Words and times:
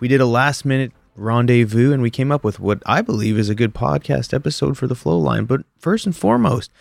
We 0.00 0.08
did 0.08 0.22
a 0.22 0.26
last 0.26 0.64
minute 0.64 0.92
rendezvous 1.14 1.92
and 1.92 2.02
we 2.02 2.10
came 2.10 2.32
up 2.32 2.42
with 2.42 2.58
what 2.58 2.82
I 2.86 3.02
believe 3.02 3.38
is 3.38 3.50
a 3.50 3.54
good 3.54 3.74
podcast 3.74 4.32
episode 4.32 4.78
for 4.78 4.86
the 4.86 4.94
Flow 4.94 5.18
Line. 5.18 5.44
But 5.44 5.60
first 5.78 6.06
and 6.06 6.16
foremost, 6.16 6.72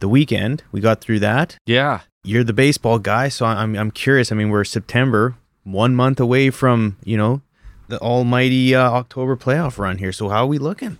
the 0.00 0.08
weekend, 0.08 0.62
we 0.72 0.80
got 0.80 1.02
through 1.02 1.20
that. 1.20 1.58
Yeah. 1.66 2.00
You're 2.22 2.44
the 2.44 2.54
baseball 2.54 2.98
guy, 2.98 3.28
so 3.28 3.44
I'm 3.44 3.76
I'm 3.76 3.90
curious. 3.90 4.32
I 4.32 4.34
mean, 4.34 4.48
we're 4.48 4.64
September, 4.64 5.36
one 5.64 5.94
month 5.94 6.18
away 6.18 6.48
from, 6.48 6.96
you 7.04 7.18
know, 7.18 7.42
the 7.88 8.00
almighty 8.00 8.74
uh, 8.74 8.90
October 8.90 9.36
playoff 9.36 9.78
run 9.78 9.98
here. 9.98 10.12
So 10.12 10.30
how 10.30 10.44
are 10.44 10.46
we 10.46 10.56
looking? 10.56 10.98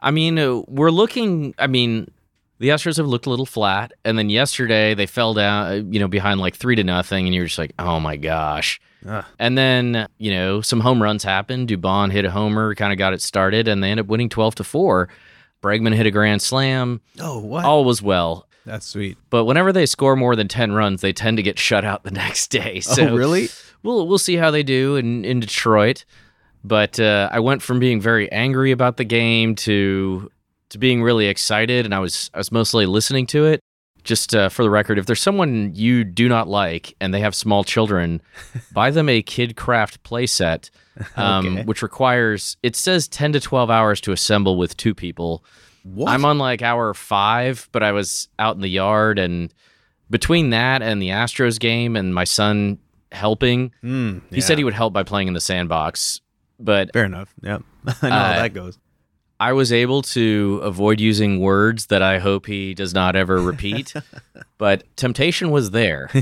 I 0.00 0.10
mean, 0.10 0.36
uh, 0.40 0.62
we're 0.66 0.90
looking. 0.90 1.54
I 1.56 1.68
mean, 1.68 2.10
the 2.58 2.70
Astros 2.70 2.96
have 2.96 3.06
looked 3.06 3.26
a 3.26 3.30
little 3.30 3.46
flat, 3.46 3.92
and 4.04 4.18
then 4.18 4.28
yesterday 4.28 4.94
they 4.94 5.06
fell 5.06 5.34
down, 5.34 5.66
uh, 5.66 5.74
you 5.88 6.00
know, 6.00 6.08
behind 6.08 6.40
like 6.40 6.56
three 6.56 6.74
to 6.74 6.82
nothing, 6.82 7.26
and 7.26 7.34
you're 7.34 7.46
just 7.46 7.58
like, 7.58 7.72
oh 7.78 8.00
my 8.00 8.16
gosh. 8.16 8.80
Ugh. 9.06 9.24
And 9.38 9.56
then 9.56 10.06
you 10.18 10.30
know 10.30 10.60
some 10.60 10.80
home 10.80 11.02
runs 11.02 11.24
happened. 11.24 11.68
Dubon 11.68 12.10
hit 12.10 12.24
a 12.24 12.30
homer, 12.30 12.74
kind 12.74 12.92
of 12.92 12.98
got 12.98 13.12
it 13.12 13.22
started, 13.22 13.68
and 13.68 13.82
they 13.82 13.90
end 13.90 14.00
up 14.00 14.06
winning 14.06 14.28
twelve 14.28 14.54
to 14.56 14.64
four. 14.64 15.08
Bregman 15.62 15.94
hit 15.94 16.06
a 16.06 16.10
grand 16.10 16.42
slam. 16.42 17.00
Oh, 17.18 17.38
what? 17.38 17.64
All 17.64 17.84
was 17.84 18.00
well. 18.02 18.46
That's 18.64 18.86
sweet. 18.86 19.16
But 19.30 19.44
whenever 19.44 19.72
they 19.72 19.86
score 19.86 20.16
more 20.16 20.36
than 20.36 20.48
ten 20.48 20.72
runs, 20.72 21.00
they 21.00 21.12
tend 21.12 21.36
to 21.36 21.42
get 21.42 21.58
shut 21.58 21.84
out 21.84 22.02
the 22.02 22.10
next 22.12 22.48
day. 22.48 22.80
So 22.80 23.08
oh, 23.08 23.16
really? 23.16 23.48
we'll 23.82 24.06
we'll 24.06 24.18
see 24.18 24.36
how 24.36 24.50
they 24.50 24.62
do 24.62 24.96
in 24.96 25.24
in 25.24 25.40
Detroit. 25.40 26.04
But 26.64 26.98
uh, 26.98 27.28
I 27.30 27.38
went 27.38 27.62
from 27.62 27.78
being 27.78 28.00
very 28.00 28.30
angry 28.32 28.72
about 28.72 28.96
the 28.96 29.04
game 29.04 29.54
to 29.56 30.30
to 30.70 30.78
being 30.78 31.02
really 31.02 31.26
excited, 31.26 31.84
and 31.84 31.94
I 31.94 32.00
was 32.00 32.30
I 32.34 32.38
was 32.38 32.50
mostly 32.50 32.86
listening 32.86 33.26
to 33.28 33.46
it. 33.46 33.60
Just 34.06 34.34
uh, 34.34 34.48
for 34.48 34.62
the 34.62 34.70
record, 34.70 34.98
if 34.98 35.06
there's 35.06 35.20
someone 35.20 35.72
you 35.74 36.04
do 36.04 36.28
not 36.28 36.46
like 36.48 36.94
and 37.00 37.12
they 37.12 37.20
have 37.20 37.34
small 37.34 37.64
children, 37.64 38.22
buy 38.72 38.90
them 38.90 39.08
a 39.08 39.22
KidKraft 39.22 39.98
playset, 40.04 40.70
um, 41.16 41.46
Okay. 41.46 41.64
which 41.64 41.82
requires 41.82 42.56
it 42.62 42.76
says 42.76 43.08
10 43.08 43.32
to 43.32 43.40
12 43.40 43.68
hours 43.68 44.00
to 44.02 44.12
assemble 44.12 44.56
with 44.56 44.76
two 44.76 44.94
people. 44.94 45.44
What? 45.82 46.10
I'm 46.10 46.24
on 46.24 46.38
like 46.38 46.62
hour 46.62 46.94
five, 46.94 47.68
but 47.72 47.82
I 47.82 47.92
was 47.92 48.28
out 48.38 48.56
in 48.56 48.62
the 48.62 48.70
yard, 48.70 49.18
and 49.18 49.52
between 50.08 50.50
that 50.50 50.82
and 50.82 51.02
the 51.02 51.08
Astros 51.08 51.58
game 51.60 51.96
and 51.96 52.14
my 52.14 52.24
son 52.24 52.78
helping, 53.12 53.72
Mm, 53.84 54.22
he 54.32 54.40
said 54.40 54.56
he 54.58 54.64
would 54.64 54.74
help 54.74 54.92
by 54.92 55.02
playing 55.02 55.28
in 55.28 55.34
the 55.34 55.40
sandbox. 55.40 56.20
But 56.58 56.92
Fair 56.92 57.04
enough. 57.04 57.34
Yep. 57.42 57.62
I 58.02 58.08
know 58.08 58.14
how 58.14 58.24
Uh, 58.32 58.36
that 58.36 58.54
goes. 58.54 58.78
I 59.38 59.52
was 59.52 59.72
able 59.72 60.02
to 60.02 60.60
avoid 60.62 61.00
using 61.00 61.40
words 61.40 61.86
that 61.86 62.02
I 62.02 62.18
hope 62.18 62.46
he 62.46 62.72
does 62.74 62.94
not 62.94 63.16
ever 63.16 63.40
repeat. 63.40 63.92
but 64.58 64.84
temptation 64.96 65.50
was 65.50 65.70
there. 65.70 66.10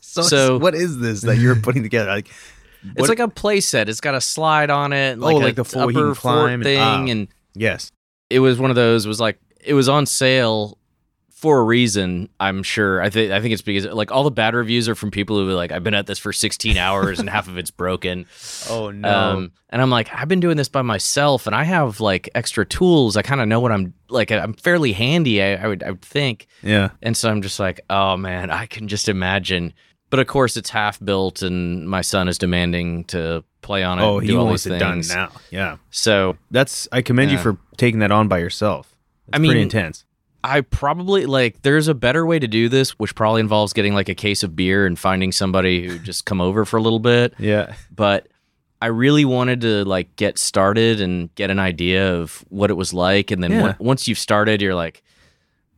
So, 0.00 0.22
so- 0.22 0.58
what 0.58 0.74
is 0.74 0.98
this 0.98 1.20
that 1.20 1.36
you're 1.36 1.54
putting 1.54 1.82
together? 1.82 2.08
Like, 2.10 2.28
It's 2.96 3.08
like 3.10 3.18
a 3.20 3.28
play 3.28 3.60
set. 3.60 3.88
It's 3.90 4.00
got 4.00 4.14
a 4.14 4.20
slide 4.20 4.70
on 4.70 4.92
it, 4.94 5.18
Oh, 5.18 5.26
like, 5.26 5.36
like 5.36 5.52
a 5.52 5.56
the 5.56 5.64
full- 5.64 5.88
he 5.88 5.96
upper 5.96 6.06
can 6.06 6.14
climb 6.14 6.38
fort 6.38 6.50
and- 6.52 6.64
thing, 6.64 6.78
ah. 6.80 7.06
and 7.06 7.28
yes, 7.54 7.92
it 8.30 8.40
was 8.40 8.58
one 8.58 8.70
of 8.70 8.76
those. 8.76 9.04
It 9.04 9.08
was 9.08 9.20
like 9.20 9.38
it 9.62 9.74
was 9.74 9.88
on 9.88 10.06
sale 10.06 10.78
for 11.40 11.58
a 11.58 11.62
reason. 11.64 12.28
I'm 12.38 12.62
sure. 12.62 13.00
I 13.00 13.08
think 13.08 13.32
I 13.32 13.40
think 13.40 13.54
it's 13.54 13.62
because 13.62 13.86
like 13.86 14.12
all 14.12 14.24
the 14.24 14.30
bad 14.30 14.54
reviews 14.54 14.88
are 14.90 14.94
from 14.94 15.10
people 15.10 15.38
who 15.38 15.48
are 15.48 15.54
like, 15.54 15.72
I've 15.72 15.82
been 15.82 15.94
at 15.94 16.06
this 16.06 16.18
for 16.18 16.32
16 16.34 16.76
hours 16.76 17.18
and 17.18 17.30
half 17.30 17.48
of 17.48 17.56
it's 17.56 17.70
broken. 17.70 18.26
Oh 18.68 18.90
no. 18.90 19.08
Um, 19.08 19.52
and 19.70 19.80
I'm 19.80 19.90
like, 19.90 20.08
I've 20.12 20.28
been 20.28 20.40
doing 20.40 20.56
this 20.56 20.68
by 20.68 20.82
myself, 20.82 21.46
and 21.46 21.56
I 21.56 21.64
have 21.64 21.98
like 22.00 22.28
extra 22.34 22.66
tools. 22.66 23.16
I 23.16 23.22
kind 23.22 23.40
of 23.40 23.48
know 23.48 23.58
what 23.60 23.72
I'm 23.72 23.94
like. 24.08 24.30
I'm 24.30 24.52
fairly 24.52 24.92
handy. 24.92 25.42
I, 25.42 25.54
I 25.54 25.66
would 25.66 25.82
I 25.82 25.90
would 25.92 26.02
think. 26.02 26.46
yeah. 26.62 26.90
And 27.02 27.16
so 27.16 27.30
I'm 27.30 27.40
just 27.40 27.58
like, 27.58 27.80
oh 27.88 28.16
man, 28.16 28.50
I 28.50 28.66
can 28.66 28.86
just 28.86 29.08
imagine. 29.08 29.72
But 30.10 30.18
of 30.20 30.26
course, 30.26 30.56
it's 30.56 30.70
half 30.70 31.02
built, 31.02 31.40
and 31.42 31.88
my 31.88 32.02
son 32.02 32.28
is 32.28 32.36
demanding 32.36 33.04
to 33.04 33.44
play 33.62 33.82
on 33.82 33.98
it. 33.98 34.02
Oh, 34.02 34.18
he 34.18 34.34
wants 34.36 34.66
it 34.66 34.78
done 34.78 35.02
now. 35.08 35.30
Yeah. 35.50 35.76
So 35.90 36.36
That's 36.50 36.86
I 36.92 37.00
commend 37.02 37.30
you 37.30 37.38
for 37.38 37.56
taking 37.76 38.00
that 38.00 38.10
on 38.10 38.28
by 38.28 38.38
yourself. 38.38 38.94
That's 39.26 39.38
I 39.38 39.38
mean- 39.40 39.50
pretty 39.52 39.62
intense. 39.62 40.04
I 40.42 40.62
probably 40.62 41.26
like. 41.26 41.62
There's 41.62 41.88
a 41.88 41.94
better 41.94 42.24
way 42.24 42.38
to 42.38 42.48
do 42.48 42.68
this, 42.68 42.90
which 42.98 43.14
probably 43.14 43.40
involves 43.40 43.72
getting 43.72 43.94
like 43.94 44.08
a 44.08 44.14
case 44.14 44.42
of 44.42 44.56
beer 44.56 44.86
and 44.86 44.98
finding 44.98 45.32
somebody 45.32 45.86
who 45.86 45.98
just 46.10 46.24
come 46.24 46.40
over 46.40 46.64
for 46.64 46.76
a 46.78 46.82
little 46.82 46.98
bit. 47.00 47.34
Yeah. 47.38 47.74
But 47.94 48.28
I 48.82 48.86
really 48.86 49.24
wanted 49.26 49.60
to 49.62 49.84
like 49.84 50.16
get 50.16 50.38
started 50.38 51.00
and 51.02 51.34
get 51.34 51.50
an 51.50 51.58
idea 51.58 52.14
of 52.14 52.44
what 52.48 52.70
it 52.70 52.74
was 52.74 52.94
like, 52.94 53.30
and 53.30 53.42
then 53.42 53.52
Yeah. 53.52 53.62
on- 53.68 53.76
once 53.78 54.08
you've 54.08 54.18
started, 54.18 54.62
you're 54.62 54.74
like, 54.74 55.02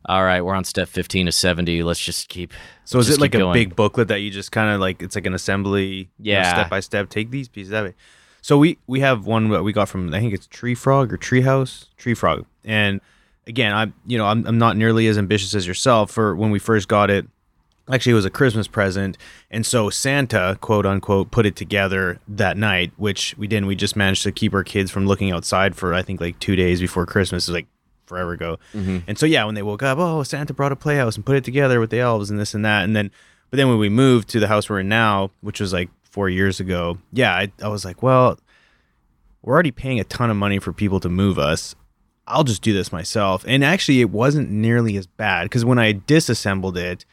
all 0.06 0.22
right, 0.24 0.40
we're 0.42 0.54
on 0.54 0.64
step 0.64 0.88
15 0.88 1.26
to 1.26 1.32
70. 1.32 1.82
Let's 1.82 2.00
just 2.00 2.28
keep. 2.28 2.52
So 2.84 2.98
is 2.98 3.08
it 3.10 3.20
like 3.20 3.34
a 3.34 3.38
going. 3.38 3.52
big 3.54 3.76
booklet 3.76 4.08
that 4.08 4.18
you 4.20 4.30
just 4.30 4.50
kind 4.52 4.72
of 4.74 4.80
like 4.80 5.02
it's 5.02 5.14
like 5.14 5.26
an 5.26 5.34
assembly 5.34 6.10
Yeah. 6.18 6.48
step 6.52 6.70
by 6.70 6.80
step 6.80 7.08
take 7.08 7.30
these 7.30 7.48
pieces 7.48 7.72
of 7.72 7.86
it. 7.86 7.96
So 8.40 8.58
we 8.58 8.78
we 8.88 9.00
have 9.00 9.26
one 9.26 9.48
that 9.50 9.62
we 9.62 9.72
got 9.72 9.88
from 9.88 10.12
I 10.12 10.18
think 10.20 10.34
it's 10.34 10.46
Tree 10.48 10.74
Frog 10.74 11.12
or 11.12 11.18
Treehouse, 11.18 11.86
Tree 11.96 12.14
Frog. 12.14 12.46
And 12.64 13.00
again, 13.47 13.72
I'm 13.72 13.94
you 14.06 14.19
know, 14.19 14.26
I'm 14.26 14.47
I'm 14.47 14.58
not 14.58 14.76
nearly 14.76 15.06
as 15.06 15.19
ambitious 15.19 15.54
as 15.54 15.66
yourself 15.66 16.10
for 16.10 16.34
when 16.34 16.50
we 16.50 16.58
first 16.58 16.88
got 16.88 17.10
it. 17.10 17.26
Actually, 17.91 18.12
it 18.12 18.16
was 18.16 18.25
a 18.25 18.30
Christmas 18.30 18.69
present, 18.69 19.19
and 19.50 19.66
so 19.66 19.91
Santa, 19.91 20.56
quote 20.60 20.86
unquote, 20.86 21.30
put 21.30 21.47
it 21.47 21.56
together 21.56 22.20
that 22.28 22.56
night, 22.56 22.92
which 22.97 23.36
we 23.36 23.48
didn't. 23.48 23.66
We 23.66 23.75
just 23.75 23.97
managed 23.97 24.22
to 24.22 24.32
keep 24.32 24.54
our 24.54 24.62
kids 24.62 24.91
from 24.91 25.06
looking 25.06 25.32
outside 25.32 25.75
for 25.75 25.92
I 25.92 26.02
think 26.02 26.20
like 26.20 26.38
two 26.38 26.56
days 26.56 26.81
before 26.81 27.06
Christmas. 27.06 27.48
It 27.48 27.52
like 27.52 27.66
forever 28.06 28.32
ago. 28.32 28.58
Mm-hmm. 28.75 28.98
And 29.06 29.19
so 29.19 29.26
yeah, 29.26 29.44
when 29.44 29.54
they 29.54 29.62
woke 29.62 29.82
up, 29.82 29.98
oh, 29.98 30.22
Santa 30.22 30.52
brought 30.52 30.72
a 30.72 30.76
playhouse 30.76 31.16
and 31.16 31.25
put 31.25 31.36
it 31.36 31.44
together 31.44 31.81
with 31.81 31.91
the 31.91 31.98
elves 31.98 32.31
and 32.31 32.38
this 32.38 32.54
and 32.54 32.64
that, 32.64 32.84
and 32.84 32.94
then 32.94 33.10
but 33.52 33.58
then 33.58 33.69
when 33.69 33.78
we 33.78 33.91
moved 33.91 34.28
to 34.31 34.41
the 34.41 34.48
house 34.48 34.70
we're 34.70 34.81
in 34.81 34.88
now, 34.88 35.31
which 35.42 35.60
was 35.60 35.75
like 35.75 35.91
four 36.04 36.28
years 36.28 36.58
ago, 36.58 36.98
yeah, 37.12 37.34
I, 37.34 37.52
I 37.62 37.69
was 37.69 37.84
like, 37.84 38.02
well, 38.02 38.38
we're 39.42 39.52
already 39.52 39.72
paying 39.72 40.00
a 40.00 40.04
ton 40.04 40.31
of 40.31 40.36
money 40.36 40.58
for 40.58 40.72
people 40.72 41.00
to 41.00 41.10
move 41.10 41.38
us. 41.38 41.75
I'll 42.26 42.44
just 42.44 42.62
do 42.62 42.72
this 42.72 42.92
myself. 42.92 43.44
And 43.46 43.64
actually, 43.64 44.00
it 44.00 44.10
wasn't 44.10 44.50
nearly 44.50 44.96
as 44.96 45.06
bad 45.06 45.44
because 45.44 45.64
when 45.64 45.78
I 45.78 45.92
disassembled 45.92 46.76
it, 46.78 47.04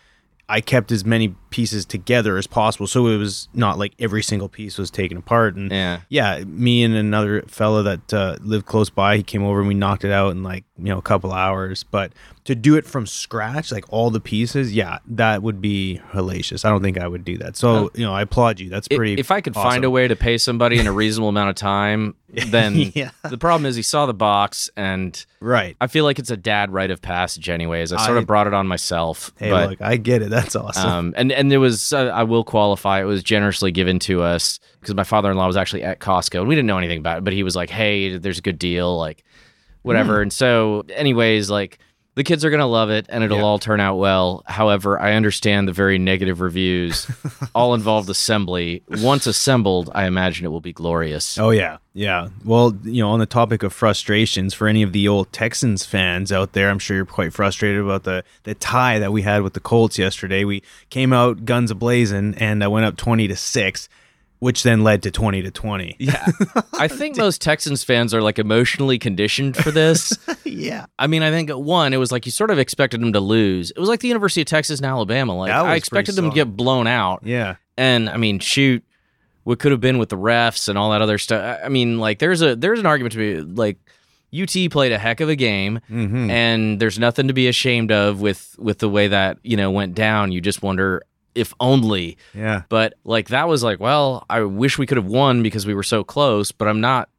I 0.51 0.61
kept 0.61 0.91
as 0.91 1.05
many 1.05 1.35
pieces 1.51 1.85
together 1.85 2.35
as 2.37 2.47
possible. 2.47 2.87
So 2.87 3.05
it 3.07 3.17
was 3.17 3.49
not 3.53 3.77
like 3.77 3.93
every 3.99 4.23
single 4.23 4.49
piece 4.49 4.77
was 4.79 4.89
taken 4.89 5.15
apart. 5.17 5.55
And 5.55 5.71
Yeah. 5.71 6.01
yeah, 6.09 6.43
me 6.45 6.83
and 6.83 6.95
another 6.95 7.43
fellow 7.43 7.83
that 7.83 8.11
uh, 8.13 8.35
lived 8.41 8.65
close 8.65 8.89
by, 8.89 9.17
he 9.17 9.23
came 9.23 9.43
over 9.43 9.59
and 9.59 9.67
we 9.67 9.75
knocked 9.75 10.03
it 10.05 10.11
out 10.11 10.31
in 10.31 10.41
like 10.41 10.63
you 10.79 10.89
know 10.89 10.97
a 10.97 11.01
couple 11.01 11.31
hours. 11.31 11.83
But 11.83 12.13
to 12.45 12.55
do 12.55 12.75
it 12.75 12.85
from 12.85 13.05
scratch, 13.05 13.71
like 13.71 13.85
all 13.89 14.09
the 14.09 14.19
pieces, 14.19 14.73
yeah, 14.73 14.99
that 15.07 15.43
would 15.43 15.61
be 15.61 16.01
hellacious. 16.11 16.65
I 16.65 16.69
don't 16.69 16.81
think 16.81 16.97
I 16.99 17.07
would 17.07 17.23
do 17.23 17.37
that. 17.39 17.55
So 17.55 17.91
you 17.93 18.05
know, 18.05 18.13
I 18.13 18.21
applaud 18.23 18.59
you. 18.59 18.69
That's 18.69 18.87
pretty. 18.87 19.13
If 19.15 19.31
I 19.31 19.41
could 19.41 19.53
find 19.53 19.83
a 19.83 19.89
way 19.89 20.07
to 20.07 20.15
pay 20.15 20.37
somebody 20.37 20.79
in 20.79 20.87
a 20.87 20.91
reasonable 20.91 21.29
amount 21.29 21.49
of 21.49 21.55
time, 21.55 22.15
then 22.47 22.75
Yeah. 22.95 23.11
the 23.29 23.37
problem 23.37 23.65
is 23.65 23.75
he 23.75 23.81
saw 23.81 24.05
the 24.05 24.13
box, 24.13 24.69
and 24.75 25.23
right? 25.39 25.75
I 25.79 25.87
feel 25.87 26.05
like 26.05 26.17
it's 26.19 26.31
a 26.31 26.37
dad 26.37 26.71
rite 26.71 26.91
of 26.91 27.01
passage, 27.01 27.49
anyways. 27.49 27.93
I 27.93 28.03
sort 28.05 28.17
I- 28.17 28.21
of 28.21 28.27
brought 28.27 28.47
it 28.47 28.53
on 28.53 28.67
myself. 28.67 29.31
Hey, 29.37 29.49
but, 29.51 29.69
look, 29.71 29.81
I 29.81 29.97
get 29.97 30.21
it. 30.21 30.29
That's 30.29 30.55
awesome. 30.55 30.89
Um, 30.89 31.13
and 31.17 31.31
and 31.31 31.51
there 31.51 31.59
was 31.59 31.93
uh, 31.93 32.05
I 32.07 32.23
will 32.23 32.43
qualify 32.43 33.01
it 33.01 33.05
was 33.05 33.21
generously 33.23 33.71
given 33.71 33.99
to 33.99 34.23
us 34.23 34.59
because 34.81 34.95
my 34.95 35.03
father 35.03 35.29
in 35.29 35.37
law 35.37 35.45
was 35.47 35.57
actually 35.57 35.83
at 35.83 35.99
Costco 35.99 36.39
and 36.39 36.47
we 36.47 36.55
didn't 36.55 36.67
know 36.67 36.77
anything 36.77 36.99
about 36.99 37.17
it, 37.19 37.23
but 37.23 37.33
he 37.33 37.43
was 37.43 37.55
like, 37.55 37.69
"Hey, 37.69 38.17
there's 38.17 38.39
a 38.39 38.41
good 38.41 38.57
deal, 38.59 38.97
like 38.97 39.23
whatever." 39.83 40.17
Hmm. 40.17 40.21
And 40.23 40.33
so, 40.33 40.83
anyways, 40.93 41.49
like 41.49 41.79
the 42.15 42.23
kids 42.23 42.43
are 42.43 42.49
gonna 42.49 42.67
love 42.67 42.89
it 42.89 43.05
and 43.07 43.23
it'll 43.23 43.37
Yeah. 43.37 43.43
all 43.43 43.59
turn 43.59 43.79
out 43.79 43.95
well. 43.95 44.43
However, 44.45 44.99
I 44.99 45.13
understand 45.13 45.69
the 45.69 45.71
very 45.71 45.97
negative 45.97 46.41
reviews. 46.41 47.07
all 47.55 47.73
involved 47.73 48.09
assembly. 48.09 48.83
Once 48.89 49.25
assembled, 49.25 49.89
I 49.95 50.05
imagine 50.05 50.45
it 50.45 50.49
will 50.49 50.59
be 50.59 50.73
glorious. 50.73 51.37
Oh 51.37 51.51
yeah, 51.51 51.77
yeah. 51.93 52.27
Well, 52.43 52.75
you 52.83 53.01
know, 53.01 53.11
on 53.11 53.19
the 53.19 53.25
topic 53.25 53.63
of 53.63 53.71
frustrations, 53.71 54.53
for 54.53 54.67
any 54.67 54.83
of 54.83 54.91
the 54.91 55.07
old 55.07 55.31
Texans 55.31 55.85
fans 55.85 56.29
out 56.29 56.51
there, 56.51 56.69
I'm 56.69 56.79
sure 56.79 56.97
you're 56.97 57.05
quite 57.05 57.31
frustrated 57.31 57.79
about 57.81 58.03
the 58.03 58.25
the 58.43 58.53
tie 58.55 58.99
that 58.99 59.13
we 59.13 59.21
had 59.21 59.41
with 59.41 59.53
the 59.53 59.61
Colts 59.61 59.97
yesterday. 59.97 60.43
We 60.43 60.61
came 60.89 61.13
out 61.13 61.45
guns 61.45 61.71
a 61.71 61.75
blazing 61.75 62.33
and 62.37 62.61
I 62.63 62.67
went 62.67 62.85
up 62.85 62.97
twenty 62.97 63.29
to 63.29 63.35
six, 63.37 63.87
which 64.39 64.63
then 64.63 64.83
led 64.83 65.03
to 65.03 65.11
twenty 65.11 65.41
to 65.41 65.51
twenty. 65.51 65.95
Yeah, 65.99 66.25
I 66.77 66.87
think 66.87 67.17
most 67.17 67.41
Texans 67.41 67.83
fans 67.83 68.13
are 68.13 68.21
like 68.21 68.39
emotionally 68.39 68.97
conditioned 68.97 69.55
for 69.57 69.69
this. 69.71 70.11
yeah. 70.45 70.85
I 70.97 71.07
mean, 71.07 71.23
I 71.23 71.29
think 71.31 71.49
one, 71.51 71.93
it 71.93 71.97
was 71.97 72.11
like 72.11 72.25
you 72.25 72.31
sort 72.31 72.49
of 72.51 72.57
expected 72.59 73.01
them 73.01 73.13
to 73.13 73.19
lose. 73.19 73.71
It 73.71 73.79
was 73.79 73.89
like 73.89 73.99
the 73.99 74.07
University 74.07 74.41
of 74.41 74.47
Texas 74.47 74.79
and 74.79 74.85
Alabama. 74.85 75.37
Like 75.37 75.51
I 75.51 75.75
expected 75.75 76.15
them 76.15 76.29
to 76.29 76.35
get 76.35 76.55
blown 76.55 76.87
out. 76.87 77.21
Yeah. 77.23 77.55
And 77.77 78.09
I 78.09 78.17
mean, 78.17 78.39
shoot, 78.39 78.83
what 79.43 79.59
could 79.59 79.71
have 79.71 79.81
been 79.81 79.97
with 79.99 80.09
the 80.09 80.17
refs 80.17 80.67
and 80.69 80.77
all 80.77 80.91
that 80.91 81.01
other 81.01 81.17
stuff. 81.17 81.41
I- 81.61 81.65
I 81.65 81.69
mean, 81.69 81.99
like 81.99 82.19
there's 82.19 82.41
a 82.41 82.55
there's 82.55 82.79
an 82.79 82.85
argument 82.85 83.13
to 83.13 83.17
be 83.17 83.41
like 83.41 83.77
UT 84.31 84.69
played 84.69 84.91
a 84.91 84.97
heck 84.99 85.21
of 85.21 85.29
a 85.29 85.35
game 85.35 85.79
Mm-hmm. 85.89 86.29
and 86.29 86.79
there's 86.79 86.99
nothing 86.99 87.27
to 87.29 87.33
be 87.33 87.47
ashamed 87.47 87.91
of 87.91 88.21
with 88.21 88.55
with 88.59 88.77
the 88.79 88.87
way 88.89 89.07
that, 89.07 89.37
you 89.43 89.57
know, 89.57 89.71
went 89.71 89.95
down. 89.95 90.31
You 90.31 90.39
just 90.39 90.61
wonder 90.61 91.01
if 91.35 91.53
only 91.59 92.17
Yeah. 92.33 92.63
but 92.69 92.93
like 93.03 93.29
that 93.29 93.47
was 93.47 93.63
like, 93.63 93.79
well, 93.79 94.25
I 94.29 94.41
wish 94.41 94.77
we 94.77 94.85
could 94.85 94.97
have 94.97 95.05
won 95.05 95.43
because 95.43 95.65
we 95.65 95.73
were 95.73 95.83
so 95.83 96.03
close, 96.03 96.51
but 96.51 96.67
I'm 96.67 96.81
not 96.81 97.09